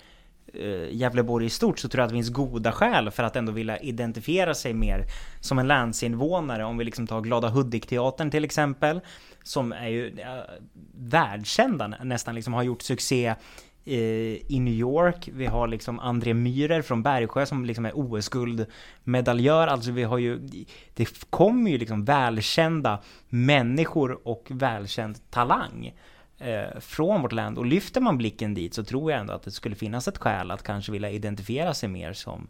eh, 0.53 0.95
Gävleborg 0.95 1.45
i 1.45 1.49
stort 1.49 1.79
så 1.79 1.89
tror 1.89 1.99
jag 1.99 2.05
att 2.05 2.09
det 2.09 2.15
finns 2.15 2.29
goda 2.29 2.71
skäl 2.71 3.11
för 3.11 3.23
att 3.23 3.35
ändå 3.35 3.51
vilja 3.51 3.77
identifiera 3.77 4.53
sig 4.53 4.73
mer 4.73 5.05
som 5.41 5.59
en 5.59 5.67
länsinvånare. 5.67 6.65
Om 6.65 6.77
vi 6.77 6.83
liksom 6.83 7.07
tar 7.07 7.21
Glada 7.21 7.49
Hudik-teatern 7.49 8.31
till 8.31 8.43
exempel, 8.43 9.01
som 9.43 9.71
är 9.71 9.87
ju 9.87 10.07
eh, 10.07 10.27
världskända 10.97 11.87
nästan, 11.87 12.35
liksom 12.35 12.53
har 12.53 12.63
gjort 12.63 12.81
succé 12.81 13.35
Eh, 13.85 14.51
i 14.51 14.59
New 14.59 14.73
York. 14.73 15.29
Vi 15.33 15.45
har 15.45 15.67
liksom 15.67 15.99
André 15.99 16.33
Myhrer 16.33 16.81
från 16.81 17.03
Bergsjö 17.03 17.45
som 17.45 17.65
liksom 17.65 17.85
är 17.85 17.91
OS-guldmedaljör. 17.95 19.67
Alltså 19.67 19.91
vi 19.91 20.03
har 20.03 20.17
ju, 20.17 20.49
det 20.93 21.29
kommer 21.29 21.71
ju 21.71 21.77
liksom 21.77 22.05
välkända 22.05 22.99
människor 23.29 24.27
och 24.27 24.47
välkänd 24.49 25.17
talang 25.29 25.93
eh, 26.37 26.79
från 26.79 27.21
vårt 27.21 27.31
land. 27.31 27.57
Och 27.57 27.65
lyfter 27.65 28.01
man 28.01 28.17
blicken 28.17 28.53
dit 28.53 28.73
så 28.73 28.83
tror 28.83 29.11
jag 29.11 29.19
ändå 29.19 29.33
att 29.33 29.43
det 29.43 29.51
skulle 29.51 29.75
finnas 29.75 30.07
ett 30.07 30.17
skäl 30.17 30.51
att 30.51 30.63
kanske 30.63 30.91
vilja 30.91 31.09
identifiera 31.09 31.73
sig 31.73 31.89
mer 31.89 32.13
som 32.13 32.47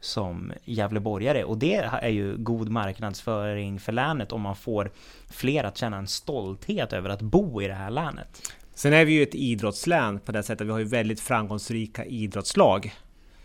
som 0.00 0.52
Gävleborgare 0.64 1.44
och 1.44 1.58
det 1.58 1.74
är 1.74 2.08
ju 2.08 2.36
god 2.36 2.68
marknadsföring 2.68 3.80
för 3.80 3.92
länet 3.92 4.32
om 4.32 4.40
man 4.40 4.56
får 4.56 4.90
fler 5.30 5.64
att 5.64 5.76
känna 5.76 5.96
en 5.96 6.06
stolthet 6.06 6.92
över 6.92 7.10
att 7.10 7.22
bo 7.22 7.62
i 7.62 7.68
det 7.68 7.74
här 7.74 7.90
länet. 7.90 8.52
Sen 8.78 8.92
är 8.92 9.04
vi 9.04 9.12
ju 9.12 9.22
ett 9.22 9.34
idrottslän 9.34 10.18
på 10.18 10.32
det 10.32 10.42
sättet. 10.42 10.66
Vi 10.66 10.70
har 10.70 10.78
ju 10.78 10.84
väldigt 10.84 11.20
framgångsrika 11.20 12.04
idrottslag. 12.04 12.94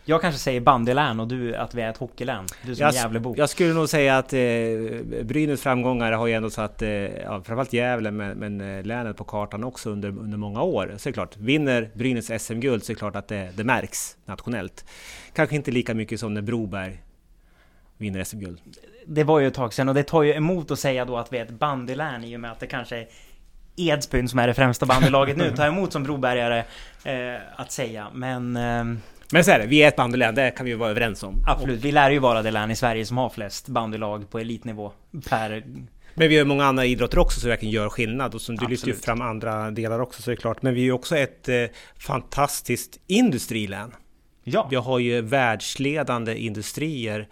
Jag 0.06 0.22
kanske 0.22 0.40
säger 0.40 0.62
bandylän 0.62 1.20
och 1.20 1.28
du 1.28 1.56
att 1.56 1.75
vi 1.75 1.82
är 1.82 1.90
ett 1.90 1.98
hockeylän. 1.98 2.46
Du 2.66 2.75
som 2.75 2.84
jag, 2.86 2.94
Gävlebo. 2.94 3.36
Jag 3.38 3.50
skulle 3.50 3.74
nog 3.74 3.90
säga 3.90 4.18
att 4.18 4.34
eh, 4.34 4.40
Brynäs 5.24 5.62
framgångar 5.62 6.12
har 6.12 6.28
ju 6.28 6.34
ändå 6.34 6.50
satt, 6.50 6.82
eh, 6.82 6.90
ja, 6.90 7.30
framförallt 7.30 7.74
Gävle, 7.74 8.12
men, 8.12 8.38
men 8.38 8.62
eh, 8.62 8.84
länet 8.84 9.18
på 9.18 9.24
kartan 9.24 9.63
också 9.63 9.90
under, 9.90 10.10
under 10.10 10.38
många 10.38 10.62
år. 10.62 10.94
Så 10.98 11.10
det 11.10 11.12
är 11.12 11.13
klart, 11.13 11.38
vinner 11.38 11.90
Brynäs 11.94 12.44
SM-guld 12.44 12.84
så 12.84 12.92
är 12.92 12.96
det 12.96 13.00
klart 13.00 13.16
att 13.16 13.28
det, 13.28 13.50
det 13.56 13.63
märks 13.63 14.18
nationellt. 14.25 14.86
Kanske 15.34 15.56
inte 15.56 15.72
lika 15.72 15.94
mycket 15.94 16.20
som 16.20 16.34
när 16.34 16.42
Broberg 16.42 17.04
vinner 17.98 18.24
SM-guld. 18.24 18.62
Det 19.06 19.24
var 19.24 19.40
ju 19.40 19.48
ett 19.48 19.54
tag 19.54 19.74
sedan 19.74 19.90
och 19.90 19.96
det 19.96 20.04
tar 20.04 20.24
ju 20.24 20.34
emot 20.34 20.72
att 20.72 20.80
säga 20.80 21.06
då 21.06 21.18
att 21.18 21.34
vi 21.34 21.38
är 21.38 21.44
ett 21.44 21.52
bandylän 21.52 22.24
i 22.24 22.36
och 22.36 22.40
med 22.40 22.52
att 22.52 22.60
det 22.60 22.68
kanske 22.68 22.98
är 22.98 23.08
Edsbyn 23.75 24.30
som 24.30 24.39
är 24.39 24.48
det 24.48 24.53
främsta 24.53 24.86
bandylaget 24.86 25.38
nu 25.38 25.51
tar 25.56 25.68
emot 25.68 25.94
som 25.94 26.03
brobergare 26.03 26.63
eh, 27.03 27.42
att 27.56 27.72
säga. 27.72 28.08
Men... 28.13 28.56
Eh, 28.56 28.84
men 29.32 29.44
så 29.44 29.51
är 29.51 29.60
det, 29.60 29.65
vi 29.65 29.84
är 29.84 29.88
ett 29.88 29.96
bandylän, 29.96 30.36
det 30.36 30.51
kan 30.51 30.65
vi 30.65 30.74
vara 30.74 30.89
överens 30.89 31.24
om. 31.24 31.36
Absolut, 31.48 31.82
vi 31.82 31.92
lär 31.92 32.12
ju 32.12 32.20
vara 32.20 32.42
det 32.42 32.51
län 32.51 32.72
i 32.72 32.75
Sverige 32.75 33.06
som 33.06 33.18
har 33.18 33.30
flest 33.30 33.68
bandylag 33.68 34.30
på 34.30 34.39
elitnivå 34.39 34.92
per... 35.30 35.63
Men 36.13 36.30
vi 36.30 36.38
har 36.38 36.46
många 36.46 36.65
andra 36.65 36.86
idrotter 36.86 37.20
också 37.20 37.39
som 37.39 37.50
verkligen 37.50 37.74
gör 37.74 37.89
skillnad 37.89 38.36
och 38.36 38.42
som 38.42 38.56
du 38.56 38.68
lyfter 38.68 38.88
ju 38.88 38.94
fram 38.94 39.22
andra 39.22 39.72
delar 39.72 40.00
också 40.00 40.22
så 40.22 40.32
är 40.32 40.36
det 40.36 40.42
klart. 40.42 40.62
Men 40.62 40.74
vi 40.74 40.80
är 40.80 40.86
ju 40.86 40.92
också 40.92 41.18
ett 41.18 41.50
eh, 41.50 41.65
fantastiskt 41.98 43.00
industrilän. 43.08 43.92
Ja. 44.44 44.68
Vi 44.70 44.75
har 44.75 45.00
ju 45.00 45.22
världsledande 45.22 46.36
industrier 46.38 47.27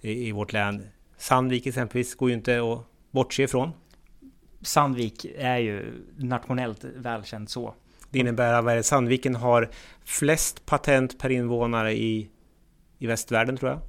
i, 0.00 0.28
i 0.28 0.32
vårt 0.32 0.52
län. 0.52 0.86
Sandvik 1.18 1.66
exempelvis 1.66 2.14
går 2.14 2.28
ju 2.30 2.34
inte 2.34 2.60
att 2.62 2.86
bortse 3.10 3.42
ifrån. 3.42 3.72
Sandvik 4.62 5.26
är 5.38 5.58
ju 5.58 6.04
nationellt 6.16 6.84
välkänt 6.84 7.50
så. 7.50 7.74
Det 8.10 8.18
innebär 8.18 8.78
att 8.78 8.86
Sandviken 8.86 9.34
har 9.34 9.70
flest 10.04 10.66
patent 10.66 11.18
per 11.18 11.30
invånare 11.30 11.92
i, 11.92 12.30
i 12.98 13.06
västvärlden 13.06 13.56
tror 13.56 13.70
jag. 13.70 13.80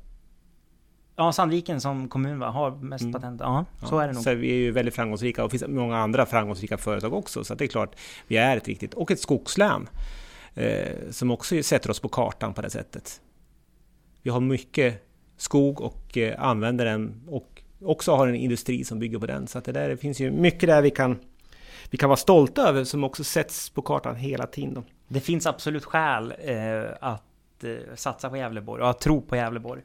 Ja, 1.15 1.31
Sandviken 1.31 1.81
som 1.81 2.09
kommun 2.09 2.39
va? 2.39 2.49
har 2.49 2.71
mest 2.71 3.01
mm. 3.01 3.13
patent. 3.13 3.41
Ja, 3.41 3.65
så 3.83 3.95
ja, 3.95 4.03
är 4.03 4.07
det 4.07 4.13
nog. 4.13 4.23
Så 4.23 4.33
vi 4.33 4.51
är 4.51 4.55
ju 4.55 4.71
väldigt 4.71 4.95
framgångsrika 4.95 5.43
och 5.43 5.49
det 5.49 5.57
finns 5.57 5.71
många 5.71 5.97
andra 5.97 6.25
framgångsrika 6.25 6.77
företag 6.77 7.13
också. 7.13 7.43
Så 7.43 7.55
det 7.55 7.63
är 7.63 7.67
klart, 7.67 7.95
vi 8.27 8.37
är 8.37 8.57
ett 8.57 8.67
viktigt, 8.67 8.93
och 8.93 9.11
ett 9.11 9.19
skogslän 9.19 9.89
eh, 10.53 10.91
som 11.09 11.31
också 11.31 11.63
sätter 11.63 11.89
oss 11.89 11.99
på 11.99 12.09
kartan 12.09 12.53
på 12.53 12.61
det 12.61 12.69
sättet. 12.69 13.21
Vi 14.21 14.29
har 14.29 14.39
mycket 14.39 15.07
skog 15.37 15.81
och 15.81 16.17
eh, 16.17 16.43
använder 16.43 16.85
den 16.85 17.21
och 17.27 17.50
också 17.83 18.15
har 18.15 18.27
en 18.27 18.35
industri 18.35 18.83
som 18.83 18.99
bygger 18.99 19.19
på 19.19 19.25
den. 19.25 19.47
Så 19.47 19.57
att 19.57 19.65
det, 19.65 19.71
där, 19.71 19.89
det 19.89 19.97
finns 19.97 20.19
ju 20.19 20.31
mycket 20.31 20.69
där 20.69 20.81
vi 20.81 20.89
kan, 20.89 21.19
vi 21.89 21.97
kan 21.97 22.09
vara 22.09 22.17
stolta 22.17 22.69
över 22.69 22.83
som 22.83 23.03
också 23.03 23.23
sätts 23.23 23.69
på 23.69 23.81
kartan 23.81 24.15
hela 24.15 24.47
tiden. 24.47 24.73
Då. 24.73 24.83
Det 25.07 25.19
finns 25.19 25.47
absolut 25.47 25.85
skäl 25.85 26.33
eh, 26.39 26.83
att 26.99 27.63
eh, 27.63 27.95
satsa 27.95 28.29
på 28.29 28.37
Gävleborg 28.37 28.83
och 28.83 28.89
att 28.89 28.99
tro 28.99 29.21
på 29.21 29.35
Gävleborg. 29.35 29.81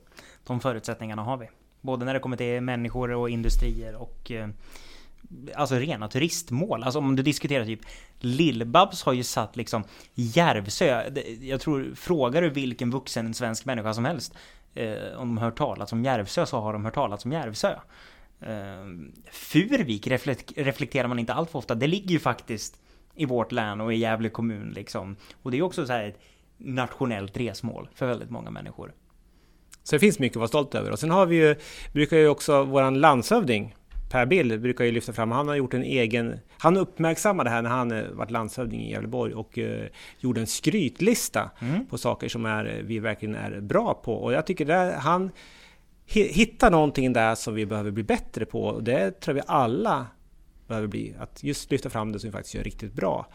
De 0.46 0.60
förutsättningarna 0.60 1.22
har 1.22 1.36
vi. 1.36 1.48
Både 1.80 2.04
när 2.04 2.14
det 2.14 2.20
kommer 2.20 2.36
till 2.36 2.60
människor 2.60 3.10
och 3.10 3.30
industrier 3.30 3.94
och 3.94 4.30
eh, 4.30 4.48
Alltså 5.54 5.74
rena 5.74 6.08
turistmål. 6.08 6.84
Alltså 6.84 6.98
om 6.98 7.16
du 7.16 7.22
diskuterar 7.22 7.64
typ 7.64 7.80
Lill-Babs 8.20 9.04
har 9.04 9.12
ju 9.12 9.22
satt 9.22 9.56
liksom 9.56 9.84
Järvsö. 10.14 11.10
Jag 11.40 11.60
tror, 11.60 11.94
frågar 11.94 12.42
du 12.42 12.50
vilken 12.50 12.90
vuxen 12.90 13.34
svensk 13.34 13.64
människa 13.64 13.94
som 13.94 14.04
helst 14.04 14.34
eh, 14.74 15.18
om 15.18 15.28
de 15.28 15.38
har 15.38 15.44
hört 15.44 15.58
talas 15.58 15.92
om 15.92 16.04
Järvsö 16.04 16.46
så 16.46 16.60
har 16.60 16.72
de 16.72 16.84
hört 16.84 16.94
talas 16.94 17.24
om 17.24 17.32
Järvsö. 17.32 17.74
Eh, 18.40 18.86
Furvik 19.30 20.06
reflekterar 20.56 21.08
man 21.08 21.18
inte 21.18 21.34
allt 21.34 21.50
för 21.50 21.58
ofta. 21.58 21.74
Det 21.74 21.86
ligger 21.86 22.10
ju 22.10 22.18
faktiskt 22.18 22.80
i 23.14 23.24
vårt 23.24 23.52
län 23.52 23.80
och 23.80 23.94
i 23.94 23.96
Gävle 23.96 24.28
kommun 24.28 24.72
liksom. 24.74 25.16
Och 25.42 25.50
det 25.50 25.58
är 25.58 25.62
också 25.62 25.86
så 25.86 25.92
här 25.92 26.04
ett 26.04 26.20
nationellt 26.56 27.36
resmål 27.36 27.88
för 27.94 28.06
väldigt 28.06 28.30
många 28.30 28.50
människor. 28.50 28.92
Så 29.82 29.96
det 29.96 30.00
finns 30.00 30.18
mycket 30.18 30.36
att 30.36 30.40
vara 30.40 30.48
stolt 30.48 30.74
över. 30.74 30.90
Och 30.90 30.98
sen 30.98 31.10
har 31.10 31.26
vi 31.26 31.36
ju, 31.36 31.56
brukar 31.92 32.16
ju 32.16 32.28
också 32.28 32.64
våran 32.64 33.00
landshövding 33.00 33.74
Per 34.08 34.26
Bill 34.26 34.60
brukar 34.60 34.84
ju 34.84 34.92
lyfta 34.92 35.12
fram, 35.12 35.30
han 35.30 35.48
har 35.48 35.54
gjort 35.54 35.74
en 35.74 35.82
egen... 35.82 36.38
Han 36.58 36.76
uppmärksammade 36.76 37.50
det 37.50 37.54
här 37.54 37.62
när 37.62 37.70
han 37.70 37.92
eh, 37.92 38.04
var 38.10 38.26
landshövding 38.26 38.80
i 38.80 38.90
Gävleborg 38.90 39.34
och 39.34 39.58
uh, 39.58 39.84
gjorde 40.20 40.40
en 40.40 40.46
skrytlista 40.46 41.50
mm. 41.60 41.86
på 41.86 41.98
saker 41.98 42.28
som 42.28 42.46
är, 42.46 42.64
eh, 42.64 42.84
vi 42.84 42.98
verkligen 42.98 43.34
är 43.34 43.60
bra 43.60 43.94
på. 43.94 44.14
Och 44.14 44.32
jag 44.32 44.46
tycker 44.46 44.70
att 44.70 44.94
han 45.02 45.30
hittar 46.06 46.70
någonting 46.70 47.12
där 47.12 47.34
som 47.34 47.54
vi 47.54 47.66
behöver 47.66 47.90
bli 47.90 48.02
bättre 48.02 48.44
på. 48.44 48.62
Och 48.62 48.82
det 48.82 49.20
tror 49.20 49.34
vi 49.34 49.40
alla 49.46 50.06
behöver 50.68 50.88
bli. 50.88 51.14
Att 51.18 51.42
just 51.44 51.70
lyfta 51.70 51.90
fram 51.90 52.12
det 52.12 52.18
som 52.18 52.28
vi 52.28 52.32
faktiskt 52.32 52.54
gör 52.54 52.62
riktigt 52.62 52.92
bra. 52.92 53.26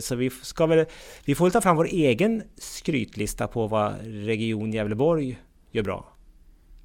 Så 0.00 0.14
vi 0.14 0.30
ska 0.30 0.66
väl... 0.66 0.86
Vi 1.24 1.34
får 1.34 1.44
väl 1.44 1.52
ta 1.52 1.60
fram 1.60 1.76
vår 1.76 1.86
egen 1.90 2.42
skrytlista 2.56 3.48
på 3.48 3.66
vad 3.66 3.94
Region 4.02 4.72
Gävleborg 4.72 5.38
gör 5.70 5.82
bra. 5.82 6.12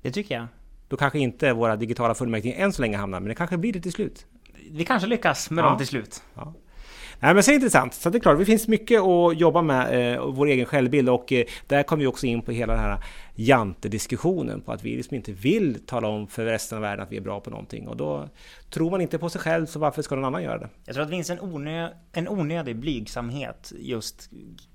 Det 0.01 0.11
tycker 0.11 0.35
jag. 0.35 0.47
Då 0.87 0.97
kanske 0.97 1.19
inte 1.19 1.53
våra 1.53 1.75
digitala 1.75 2.15
fullmäktige 2.15 2.53
än 2.53 2.73
så 2.73 2.81
länge 2.81 2.97
hamnar, 2.97 3.19
men 3.19 3.29
det 3.29 3.35
kanske 3.35 3.57
blir 3.57 3.73
det 3.73 3.81
till 3.81 3.91
slut. 3.91 4.25
Vi 4.71 4.85
kanske 4.85 5.07
lyckas 5.07 5.49
med 5.49 5.63
ja. 5.63 5.69
dem 5.69 5.77
till 5.77 5.87
slut. 5.87 6.23
Ja. 6.35 6.53
Nej, 7.19 7.33
men 7.33 7.43
så 7.43 7.51
intressant. 7.51 7.93
Så 7.93 8.09
det 8.09 8.17
är 8.17 8.19
klart, 8.19 8.39
det 8.39 8.45
finns 8.45 8.67
mycket 8.67 9.01
att 9.01 9.39
jobba 9.39 9.61
med, 9.61 10.13
eh, 10.13 10.25
vår 10.25 10.47
egen 10.47 10.65
självbild 10.65 11.09
och 11.09 11.33
eh, 11.33 11.45
där 11.67 11.83
kommer 11.83 12.01
vi 12.01 12.07
också 12.07 12.25
in 12.25 12.41
på 12.41 12.51
hela 12.51 12.73
den 12.73 12.81
här 12.81 12.97
jante-diskussionen 13.35 14.61
på 14.61 14.71
att 14.71 14.83
vi 14.83 14.95
liksom 14.95 15.15
inte 15.15 15.31
vill 15.31 15.85
tala 15.85 16.07
om 16.07 16.27
för 16.27 16.45
resten 16.45 16.75
av 16.75 16.81
världen 16.81 17.03
att 17.03 17.11
vi 17.11 17.17
är 17.17 17.21
bra 17.21 17.39
på 17.39 17.49
någonting 17.49 17.87
och 17.87 17.97
då 17.97 18.29
tror 18.69 18.91
man 18.91 19.01
inte 19.01 19.17
på 19.17 19.29
sig 19.29 19.41
själv 19.41 19.65
så 19.65 19.79
varför 19.79 20.01
ska 20.01 20.15
någon 20.15 20.25
annan 20.25 20.43
göra 20.43 20.57
det? 20.57 20.69
Jag 20.85 20.95
tror 20.95 21.03
att 21.03 21.09
det 21.09 21.15
finns 21.15 21.29
en, 21.29 21.39
onö 21.39 21.89
en 22.11 22.27
onödig 22.27 22.75
blygsamhet 22.75 23.73
just 23.79 24.29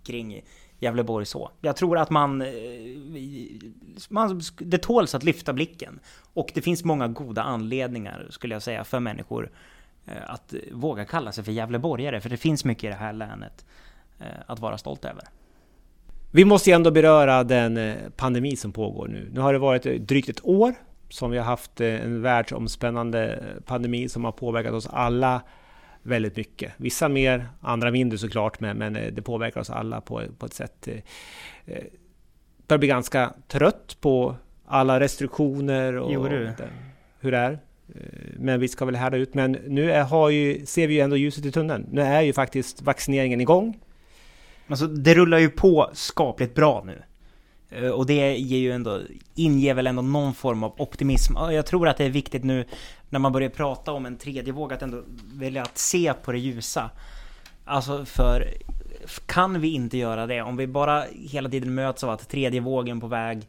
kring 0.05 0.43
Gävleborg 0.81 1.27
så. 1.27 1.51
Jag 1.61 1.77
tror 1.77 1.99
att 1.99 2.11
man, 2.11 2.43
eh, 2.43 2.49
man... 4.09 4.41
Det 4.59 4.79
tåls 4.79 5.15
att 5.15 5.25
lyfta 5.25 5.53
blicken. 5.53 6.01
Och 6.35 6.51
det 6.55 6.63
finns 6.63 6.85
många 6.85 7.09
goda 7.09 7.43
anledningar, 7.43 8.27
skulle 8.31 8.55
jag 8.55 8.63
säga, 8.63 8.85
för 8.85 9.01
människor 9.01 9.51
eh, 10.07 10.13
att 10.27 10.55
våga 10.73 11.05
kalla 11.05 11.33
sig 11.33 11.45
för 11.45 11.53
Gävleborgare. 11.53 12.21
För 12.21 12.31
det 12.31 12.37
finns 12.37 12.65
mycket 12.65 12.85
i 12.85 12.87
det 12.87 12.95
här 12.95 13.13
länet 13.13 13.65
eh, 14.19 14.27
att 14.47 14.59
vara 14.59 14.79
stolt 14.79 15.05
över. 15.05 15.25
Vi 16.31 16.45
måste 16.45 16.71
ju 16.71 16.75
ändå 16.75 16.91
beröra 16.91 17.45
den 17.45 17.97
pandemi 18.17 18.57
som 18.57 18.73
pågår 18.73 19.09
nu. 19.09 19.31
Nu 19.33 19.41
har 19.41 19.53
det 19.53 19.59
varit 19.59 19.83
drygt 19.83 20.29
ett 20.29 20.45
år 20.45 20.75
som 21.09 21.31
vi 21.31 21.39
har 21.39 21.45
haft 21.45 21.81
en 21.81 22.23
världsomspännande 22.23 23.45
pandemi 23.67 24.09
som 24.09 24.25
har 24.25 24.33
påverkat 24.33 24.73
oss 24.73 24.87
alla 24.87 25.43
väldigt 26.03 26.37
mycket. 26.37 26.73
Vissa 26.77 27.09
mer, 27.09 27.49
andra 27.61 27.91
mindre 27.91 28.19
såklart, 28.19 28.61
men, 28.61 28.77
men 28.77 28.97
eh, 28.97 29.13
det 29.13 29.23
påverkar 29.23 29.61
oss 29.61 29.71
alla 29.71 30.01
på, 30.01 30.23
på 30.39 30.47
ett 30.47 30.55
sätt. 30.55 30.89
Eh, 30.89 30.95
eh 31.67 31.85
börjar 32.67 32.79
bli 32.79 32.89
ganska 32.89 33.35
trött 33.49 33.97
på 34.01 34.37
alla 34.67 35.01
restriktioner 35.01 35.97
och 35.97 36.13
jo, 36.13 36.25
det, 36.25 36.69
hur 37.21 37.33
det 37.33 37.39
är. 37.39 37.59
Men 38.37 38.61
vi 38.61 38.69
ska 38.69 38.85
väl 38.85 38.97
härda 38.97 39.17
ut. 39.17 39.35
Men 39.35 39.53
nu 39.53 39.93
är, 39.93 40.03
har 40.03 40.31
ju, 40.31 40.67
ser 40.67 40.87
vi 40.87 40.95
ju 40.95 41.01
ändå 41.01 41.17
ljuset 41.17 41.45
i 41.45 41.53
tunneln. 41.53 41.87
Nu 41.91 42.03
är 42.03 42.21
ju 42.21 42.33
faktiskt 42.33 42.83
vaccineringen 42.83 43.41
igång. 43.41 43.79
Alltså 44.69 44.87
det 44.87 45.15
rullar 45.15 45.39
ju 45.39 45.49
på 45.51 45.91
skapligt 45.93 46.55
bra 46.55 46.83
nu. 46.87 47.03
Eh, 47.71 47.89
och 47.89 48.07
det 48.07 48.37
ger 48.37 48.59
ju 48.59 48.73
ändå, 48.73 49.01
inger 49.35 49.75
väl 49.75 49.87
ändå 49.87 50.03
någon 50.03 50.35
form 50.35 50.63
av 50.63 50.75
optimism. 50.81 51.37
Jag 51.37 51.67
tror 51.67 51.89
att 51.89 51.97
det 51.97 52.05
är 52.05 52.11
viktigt 52.11 52.45
nu 52.45 52.65
när 53.09 53.19
man 53.19 53.33
börjar 53.33 53.49
prata 53.49 53.93
om 53.93 54.07
en 54.07 54.17
tredje 54.17 54.53
våg 54.53 54.73
att 54.73 54.83
ändå 54.83 55.03
välja 55.35 55.63
att 55.63 55.79
se 55.79 56.15
på 56.15 56.33
det 56.33 56.39
ljusa. 56.39 56.91
Alltså 57.65 58.05
för 58.05 58.55
kan 59.27 59.61
vi 59.61 59.75
inte 59.75 59.99
göra 59.99 60.27
det 60.27 60.43
om 60.43 60.57
vi 60.57 60.67
bara 60.67 61.05
hela 61.31 61.49
tiden 61.49 61.75
möts 61.75 62.05
av 62.05 62.11
att 62.11 62.29
tredje 62.29 62.61
vågen 62.61 63.01
på 63.01 63.07
väg 63.07 63.49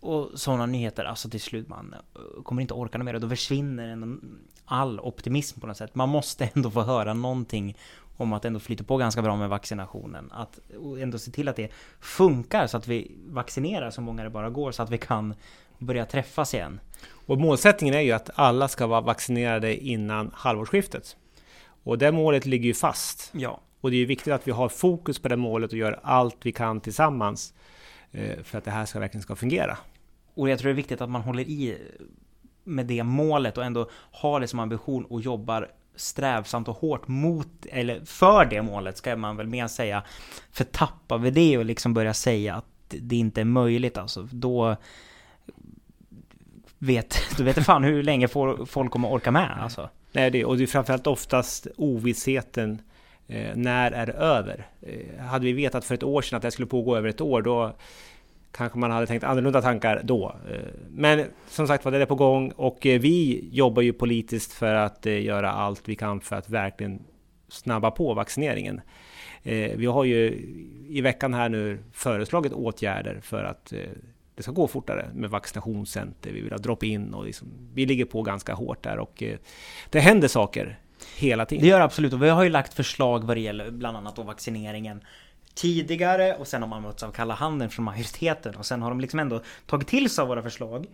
och 0.00 0.30
sådana 0.34 0.66
nyheter, 0.66 1.04
alltså 1.04 1.30
till 1.30 1.40
slut 1.40 1.68
man 1.68 1.94
eh, 2.14 2.42
kommer 2.42 2.62
inte 2.62 2.74
orka 2.74 2.98
mer 2.98 3.14
och 3.14 3.20
då 3.20 3.28
försvinner 3.28 3.88
ändå 3.88 4.16
all 4.64 5.00
optimism 5.00 5.60
på 5.60 5.66
något 5.66 5.76
sätt. 5.76 5.94
Man 5.94 6.08
måste 6.08 6.50
ändå 6.54 6.70
få 6.70 6.82
höra 6.82 7.14
någonting 7.14 7.76
om 8.18 8.32
att 8.32 8.44
ändå 8.44 8.60
flyta 8.60 8.84
på 8.84 8.96
ganska 8.96 9.22
bra 9.22 9.36
med 9.36 9.48
vaccinationen. 9.48 10.32
Att 10.32 10.58
ändå 11.00 11.18
se 11.18 11.30
till 11.30 11.48
att 11.48 11.56
det 11.56 11.72
funkar 12.00 12.66
så 12.66 12.76
att 12.76 12.88
vi 12.88 13.16
vaccinerar 13.26 13.90
så 13.90 14.00
många 14.00 14.24
det 14.24 14.30
bara 14.30 14.50
går 14.50 14.72
så 14.72 14.82
att 14.82 14.90
vi 14.90 14.98
kan 14.98 15.34
börja 15.78 16.04
träffas 16.04 16.54
igen. 16.54 16.80
Och 17.26 17.38
målsättningen 17.38 17.94
är 17.94 18.00
ju 18.00 18.12
att 18.12 18.30
alla 18.34 18.68
ska 18.68 18.86
vara 18.86 19.00
vaccinerade 19.00 19.76
innan 19.76 20.30
halvårsskiftet. 20.34 21.16
Och 21.82 21.98
det 21.98 22.12
målet 22.12 22.46
ligger 22.46 22.66
ju 22.66 22.74
fast. 22.74 23.30
Ja. 23.34 23.60
Och 23.80 23.90
det 23.90 23.96
är 23.96 24.06
viktigt 24.06 24.32
att 24.32 24.48
vi 24.48 24.52
har 24.52 24.68
fokus 24.68 25.18
på 25.18 25.28
det 25.28 25.36
målet 25.36 25.72
och 25.72 25.78
gör 25.78 26.00
allt 26.02 26.36
vi 26.42 26.52
kan 26.52 26.80
tillsammans 26.80 27.54
eh, 28.10 28.42
för 28.42 28.58
att 28.58 28.64
det 28.64 28.70
här 28.70 28.84
ska 28.84 28.98
verkligen 28.98 29.22
ska 29.22 29.36
fungera. 29.36 29.78
Och 30.34 30.48
jag 30.48 30.58
tror 30.58 30.68
det 30.68 30.72
är 30.72 30.76
viktigt 30.76 31.00
att 31.00 31.10
man 31.10 31.22
håller 31.22 31.42
i 31.42 31.78
med 32.64 32.86
det 32.86 33.02
målet 33.02 33.58
och 33.58 33.64
ändå 33.64 33.90
har 33.92 34.40
det 34.40 34.48
som 34.48 34.58
ambition 34.58 35.04
och 35.04 35.20
jobbar 35.20 35.70
strävsamt 35.98 36.68
och 36.68 36.76
hårt 36.76 37.08
mot, 37.08 37.66
eller 37.70 38.04
för 38.04 38.44
det 38.44 38.62
målet 38.62 38.96
ska 38.96 39.16
man 39.16 39.36
väl 39.36 39.46
mer 39.46 39.68
säga. 39.68 40.02
För 40.52 40.64
tappar 40.64 41.18
vi 41.18 41.30
det 41.30 41.58
och 41.58 41.64
liksom 41.64 41.94
börjar 41.94 42.12
säga 42.12 42.54
att 42.54 42.64
det 42.88 43.16
inte 43.16 43.40
är 43.40 43.44
möjligt 43.44 43.98
alltså, 43.98 44.28
då 44.32 44.76
vet, 46.78 47.20
du 47.36 47.44
vet 47.44 47.64
fan 47.64 47.84
hur 47.84 48.02
länge 48.02 48.28
folk 48.66 48.90
kommer 48.90 49.12
orka 49.12 49.30
med 49.30 49.62
alltså. 49.62 49.88
Nej, 50.12 50.30
det, 50.30 50.44
och 50.44 50.56
det 50.56 50.62
är 50.62 50.66
framförallt 50.66 51.06
oftast 51.06 51.66
ovissheten 51.76 52.82
eh, 53.26 53.56
när 53.56 53.92
är 53.92 54.06
det 54.06 54.12
över? 54.12 54.66
Eh, 54.80 55.24
hade 55.24 55.44
vi 55.44 55.52
vetat 55.52 55.84
för 55.84 55.94
ett 55.94 56.02
år 56.02 56.22
sedan 56.22 56.36
att 56.36 56.42
det 56.42 56.50
skulle 56.50 56.68
pågå 56.68 56.96
över 56.96 57.08
ett 57.08 57.20
år, 57.20 57.42
då 57.42 57.74
kanske 58.52 58.78
man 58.78 58.90
hade 58.90 59.06
tänkt 59.06 59.24
annorlunda 59.24 59.62
tankar 59.62 60.00
då. 60.04 60.36
Eh, 60.50 60.58
men 60.90 61.24
som 61.48 61.66
sagt 61.66 61.84
var, 61.84 61.92
det 61.92 61.98
är 61.98 62.06
på 62.06 62.14
gång 62.14 62.50
och 62.50 62.86
eh, 62.86 63.00
vi 63.00 63.48
jobbar 63.52 63.82
ju 63.82 63.92
politiskt 63.92 64.52
för 64.52 64.74
att 64.74 65.06
eh, 65.06 65.22
göra 65.22 65.52
allt 65.52 65.88
vi 65.88 65.94
kan 65.94 66.20
för 66.20 66.36
att 66.36 66.50
verkligen 66.50 67.02
snabba 67.48 67.90
på 67.90 68.14
vaccineringen. 68.14 68.80
Vi 69.74 69.86
har 69.86 70.04
ju 70.04 70.26
i 70.88 71.00
veckan 71.00 71.34
här 71.34 71.48
nu 71.48 71.78
föreslagit 71.92 72.52
åtgärder 72.52 73.20
för 73.22 73.44
att 73.44 73.72
det 74.34 74.42
ska 74.42 74.52
gå 74.52 74.68
fortare 74.68 75.10
med 75.14 75.30
vaccinationscenter, 75.30 76.30
vi 76.32 76.40
vill 76.40 76.52
ha 76.52 76.58
drop-in 76.58 77.14
och 77.14 77.24
liksom, 77.24 77.48
vi 77.74 77.86
ligger 77.86 78.04
på 78.04 78.22
ganska 78.22 78.54
hårt 78.54 78.82
där 78.82 78.98
och 78.98 79.22
det 79.90 80.00
händer 80.00 80.28
saker 80.28 80.78
hela 81.16 81.46
tiden. 81.46 81.62
Det 81.62 81.68
gör 81.68 81.80
absolut 81.80 82.12
och 82.12 82.22
vi 82.22 82.28
har 82.28 82.44
ju 82.44 82.50
lagt 82.50 82.74
förslag 82.74 83.24
vad 83.24 83.36
det 83.36 83.40
gäller 83.40 83.70
bland 83.70 83.96
annat 83.96 84.16
då 84.16 84.22
vaccineringen 84.22 85.00
tidigare 85.58 86.34
och 86.34 86.46
sen 86.46 86.62
har 86.62 86.68
man 86.68 86.82
mötts 86.82 87.02
av 87.02 87.12
kalla 87.12 87.34
handen 87.34 87.70
från 87.70 87.84
majoriteten 87.84 88.56
och 88.56 88.66
sen 88.66 88.82
har 88.82 88.90
de 88.90 89.00
liksom 89.00 89.20
ändå 89.20 89.42
tagit 89.66 89.88
till 89.88 90.10
sig 90.10 90.22
av 90.22 90.28
våra 90.28 90.42
förslag 90.42 90.86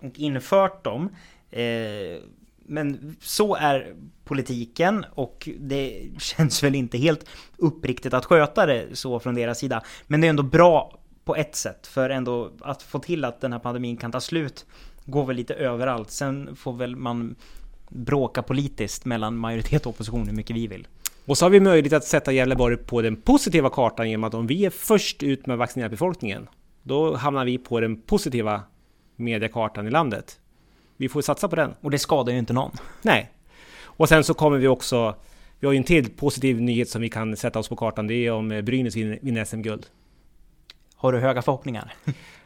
och 0.00 0.18
infört 0.18 0.84
dem. 0.84 1.08
Eh, 1.50 2.22
men 2.66 3.16
så 3.20 3.54
är 3.54 3.94
politiken 4.24 5.04
och 5.14 5.48
det 5.58 6.02
känns 6.18 6.62
väl 6.62 6.74
inte 6.74 6.98
helt 6.98 7.26
uppriktigt 7.56 8.14
att 8.14 8.24
sköta 8.24 8.66
det 8.66 8.86
så 8.92 9.20
från 9.20 9.34
deras 9.34 9.58
sida. 9.58 9.82
Men 10.06 10.20
det 10.20 10.26
är 10.26 10.30
ändå 10.30 10.42
bra 10.42 10.98
på 11.24 11.36
ett 11.36 11.56
sätt. 11.56 11.86
För 11.86 12.10
ändå 12.10 12.50
att 12.60 12.82
få 12.82 12.98
till 12.98 13.24
att 13.24 13.40
den 13.40 13.52
här 13.52 13.60
pandemin 13.60 13.96
kan 13.96 14.12
ta 14.12 14.20
slut 14.20 14.66
går 15.04 15.26
väl 15.26 15.36
lite 15.36 15.54
överallt. 15.54 16.10
Sen 16.10 16.56
får 16.56 16.72
väl 16.72 16.96
man 16.96 17.36
bråka 17.88 18.42
politiskt 18.42 19.04
mellan 19.04 19.36
majoritet 19.36 19.86
och 19.86 19.90
opposition 19.90 20.26
hur 20.26 20.34
mycket 20.34 20.56
vi 20.56 20.66
vill. 20.66 20.86
Och 21.26 21.38
så 21.38 21.44
har 21.44 21.50
vi 21.50 21.60
möjlighet 21.60 21.92
att 21.92 22.04
sätta 22.04 22.32
Gävleborg 22.32 22.76
på 22.76 23.02
den 23.02 23.16
positiva 23.16 23.70
kartan 23.70 24.10
genom 24.10 24.24
att 24.24 24.34
om 24.34 24.46
vi 24.46 24.64
är 24.64 24.70
först 24.70 25.22
ut 25.22 25.46
med 25.46 25.54
att 25.54 25.58
vaccinera 25.58 25.88
befolkningen, 25.88 26.48
då 26.82 27.16
hamnar 27.16 27.44
vi 27.44 27.58
på 27.58 27.80
den 27.80 28.00
positiva 28.00 28.62
mediekartan 29.16 29.86
i 29.86 29.90
landet. 29.90 30.40
Vi 30.96 31.08
får 31.08 31.22
satsa 31.22 31.48
på 31.48 31.56
den. 31.56 31.74
Och 31.80 31.90
det 31.90 31.98
skadar 31.98 32.32
ju 32.32 32.38
inte 32.38 32.52
någon. 32.52 32.70
Nej. 33.02 33.30
Och 33.82 34.08
sen 34.08 34.24
så 34.24 34.34
kommer 34.34 34.58
vi 34.58 34.68
också... 34.68 35.14
Vi 35.60 35.66
har 35.66 35.72
ju 35.72 35.76
en 35.78 35.84
till 35.84 36.10
positiv 36.10 36.60
nyhet 36.60 36.88
som 36.88 37.02
vi 37.02 37.08
kan 37.08 37.36
sätta 37.36 37.58
oss 37.58 37.68
på 37.68 37.76
kartan. 37.76 38.06
Det 38.06 38.14
är 38.14 38.32
om 38.32 38.48
Brynäs 38.48 38.96
vinner 38.96 39.44
SM-guld. 39.44 39.86
Har 40.94 41.12
du 41.12 41.18
höga 41.18 41.42
förhoppningar? 41.42 41.94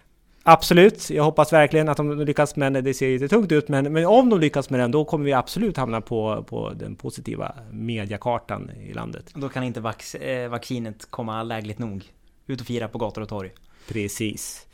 Absolut, 0.49 1.11
jag 1.11 1.25
hoppas 1.25 1.53
verkligen 1.53 1.89
att 1.89 1.97
de 1.97 2.21
lyckas, 2.21 2.57
men 2.57 2.73
det 2.73 2.95
ser 2.95 3.09
lite 3.09 3.29
tungt 3.29 3.53
ut. 3.53 3.69
Men, 3.69 3.93
men 3.93 4.07
om 4.07 4.31
de 4.31 4.41
lyckas 4.41 4.71
med 4.71 4.81
den, 4.81 4.91
då 4.91 5.05
kommer 5.05 5.25
vi 5.25 5.33
absolut 5.33 5.77
hamna 5.77 6.01
på, 6.01 6.45
på 6.49 6.73
den 6.73 6.97
positiva 6.97 7.55
mediakartan 7.71 8.71
i 8.71 8.93
landet. 8.93 9.33
Då 9.35 9.49
kan 9.49 9.65
inte 9.65 9.81
vax, 9.81 10.15
eh, 10.15 10.49
vaccinet 10.49 11.11
komma 11.11 11.43
lägligt 11.43 11.79
nog. 11.79 12.05
Ut 12.47 12.61
och 12.61 12.67
fira 12.67 12.89
på 12.89 12.99
gator 12.99 13.23
och 13.23 13.29
torg. 13.29 13.51
Precis. 13.89 14.67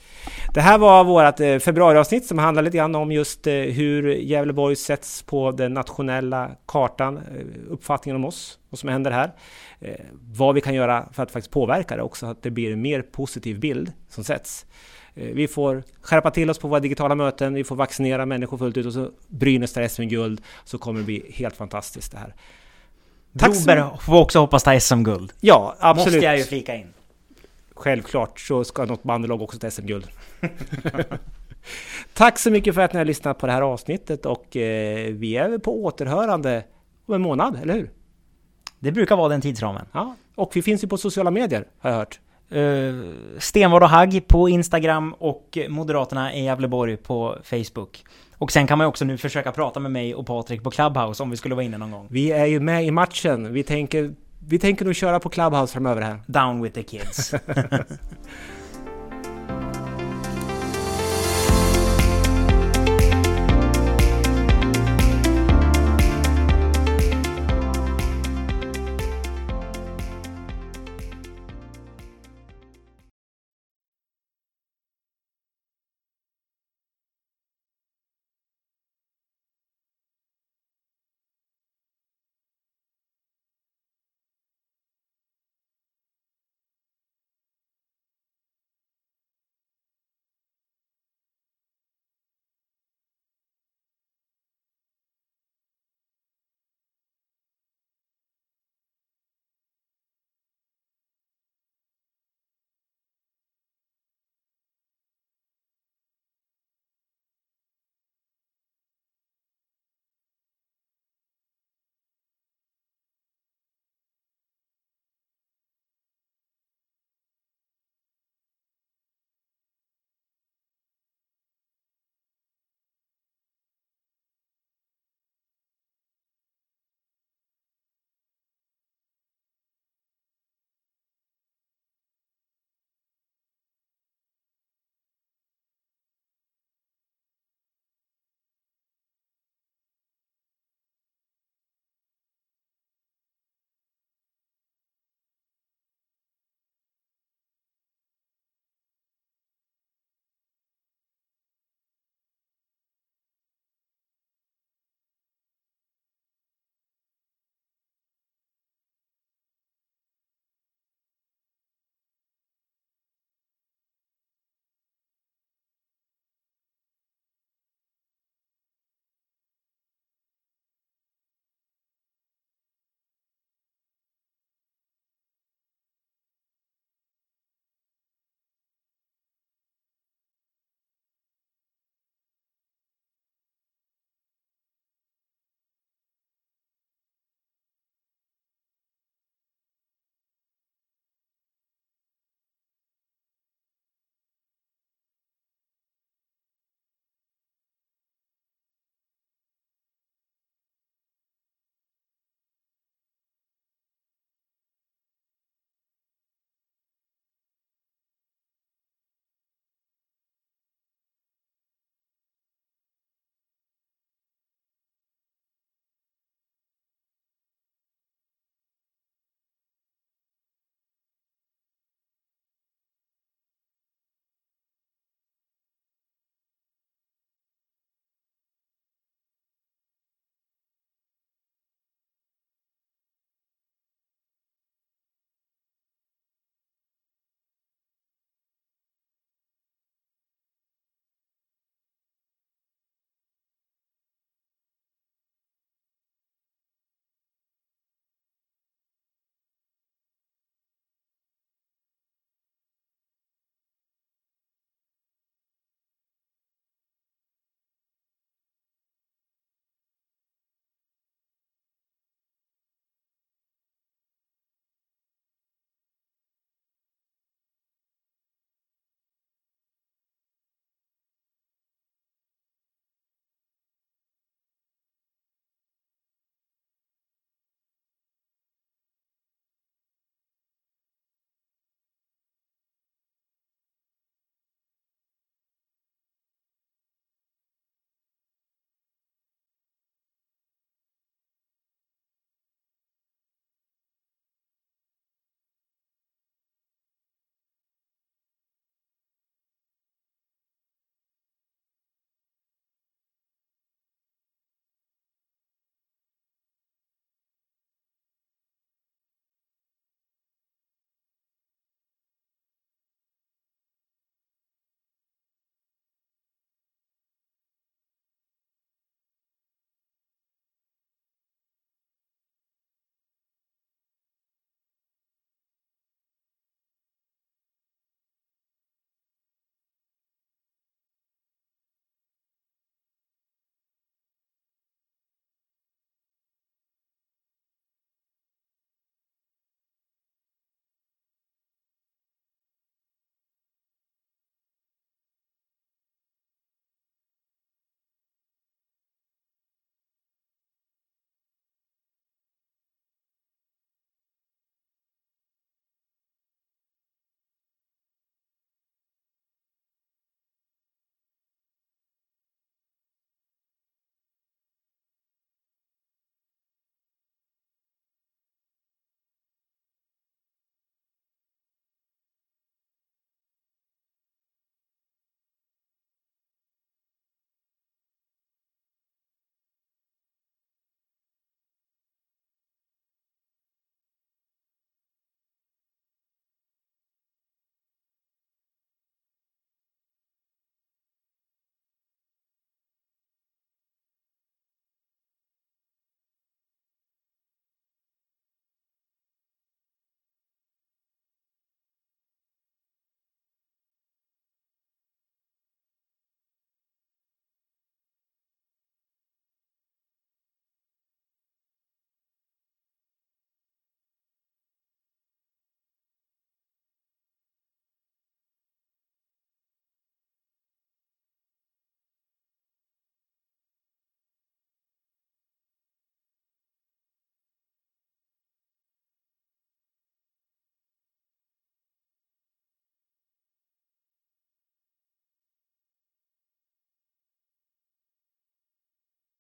Det 0.54 0.60
här 0.60 0.78
var 0.78 1.04
vårt 1.04 1.40
eh, 1.40 1.58
februariavsnitt 1.58 2.26
som 2.26 2.38
handlar 2.38 2.62
lite 2.62 2.76
grann 2.76 2.94
om 2.94 3.12
just 3.12 3.46
eh, 3.46 3.54
hur 3.54 4.08
Gävleborg 4.14 4.76
sätts 4.76 5.22
på 5.22 5.50
den 5.50 5.74
nationella 5.74 6.50
kartan, 6.66 7.16
eh, 7.16 7.72
uppfattningen 7.72 8.16
om 8.16 8.24
oss, 8.24 8.58
vad 8.70 8.78
som 8.78 8.88
händer 8.88 9.10
här. 9.10 9.32
Vad 10.12 10.54
vi 10.54 10.60
kan 10.60 10.74
göra 10.74 11.08
för 11.12 11.22
att 11.22 11.30
faktiskt 11.30 11.52
påverka 11.52 11.96
det 11.96 12.02
också, 12.02 12.26
så 12.26 12.30
att 12.30 12.42
det 12.42 12.50
blir 12.50 12.72
en 12.72 12.82
mer 12.82 13.02
positiv 13.02 13.60
bild 13.60 13.92
som 14.08 14.24
sätts. 14.24 14.66
Vi 15.14 15.48
får 15.48 15.82
skärpa 16.00 16.30
till 16.30 16.50
oss 16.50 16.58
på 16.58 16.68
våra 16.68 16.80
digitala 16.80 17.14
möten, 17.14 17.54
vi 17.54 17.64
får 17.64 17.76
vaccinera 17.76 18.26
människor 18.26 18.58
fullt 18.58 18.76
ut 18.76 18.86
och 18.86 18.92
så 18.92 19.10
Brynäs 19.28 19.72
tar 19.72 19.88
SM-guld 19.88 20.40
så 20.64 20.78
kommer 20.78 21.00
det 21.00 21.06
bli 21.06 21.32
helt 21.34 21.56
fantastiskt 21.56 22.12
det 22.12 22.18
här. 22.18 22.34
Broberg 23.32 23.82
får 24.00 24.20
också 24.20 24.38
hoppas 24.38 24.62
ta 24.62 24.80
SM-guld. 24.80 25.32
Ja, 25.40 25.76
absolut. 25.78 26.14
Måste 26.14 26.26
jag 26.26 26.38
ju 26.38 26.44
flika 26.44 26.74
in. 26.74 26.86
Självklart 27.74 28.40
så 28.40 28.64
ska 28.64 28.84
något 28.84 29.02
bandelag 29.02 29.42
också 29.42 29.58
ta 29.58 29.70
SM-guld. 29.70 30.08
Tack 32.14 32.38
så 32.38 32.50
mycket 32.50 32.74
för 32.74 32.80
att 32.80 32.92
ni 32.92 32.98
har 32.98 33.04
lyssnat 33.04 33.38
på 33.38 33.46
det 33.46 33.52
här 33.52 33.62
avsnittet 33.62 34.26
och 34.26 34.56
eh, 34.56 35.12
vi 35.12 35.36
är 35.36 35.58
på 35.58 35.84
återhörande 35.84 36.64
om 37.06 37.14
en 37.14 37.22
månad, 37.22 37.58
eller 37.62 37.74
hur? 37.74 37.90
Det 38.78 38.92
brukar 38.92 39.16
vara 39.16 39.28
den 39.28 39.40
tidsramen. 39.40 39.86
Ja, 39.92 40.16
och 40.34 40.50
vi 40.54 40.62
finns 40.62 40.84
ju 40.84 40.88
på 40.88 40.96
sociala 40.96 41.30
medier, 41.30 41.66
har 41.78 41.90
jag 41.90 41.96
hört. 41.96 42.20
Uh, 42.54 43.12
Stenvard 43.38 43.82
och 43.82 43.88
Hagg 43.88 44.28
på 44.28 44.48
Instagram 44.48 45.14
och 45.18 45.58
Moderaterna 45.68 46.34
i 46.34 46.44
Gävleborg 46.44 46.96
på 46.96 47.36
Facebook. 47.42 48.04
Och 48.42 48.52
sen 48.52 48.66
kan 48.66 48.78
man 48.78 48.84
ju 48.84 48.88
också 48.88 49.04
nu 49.04 49.18
försöka 49.18 49.52
prata 49.52 49.80
med 49.80 49.92
mig 49.92 50.14
och 50.14 50.26
Patrik 50.26 50.62
på 50.62 50.70
Clubhouse 50.70 51.22
om 51.22 51.30
vi 51.30 51.36
skulle 51.36 51.54
vara 51.54 51.64
inne 51.64 51.78
någon 51.78 51.90
gång. 51.90 52.06
Vi 52.10 52.32
är 52.32 52.46
ju 52.46 52.60
med 52.60 52.84
i 52.84 52.90
matchen. 52.90 53.52
Vi 53.52 53.62
tänker, 53.62 54.14
vi 54.46 54.58
tänker 54.58 54.84
nog 54.84 54.94
köra 54.94 55.20
på 55.20 55.28
Clubhouse 55.28 55.72
framöver 55.72 56.02
här. 56.02 56.22
Down 56.26 56.62
with 56.62 56.74
the 56.74 56.82
kids. 56.82 57.34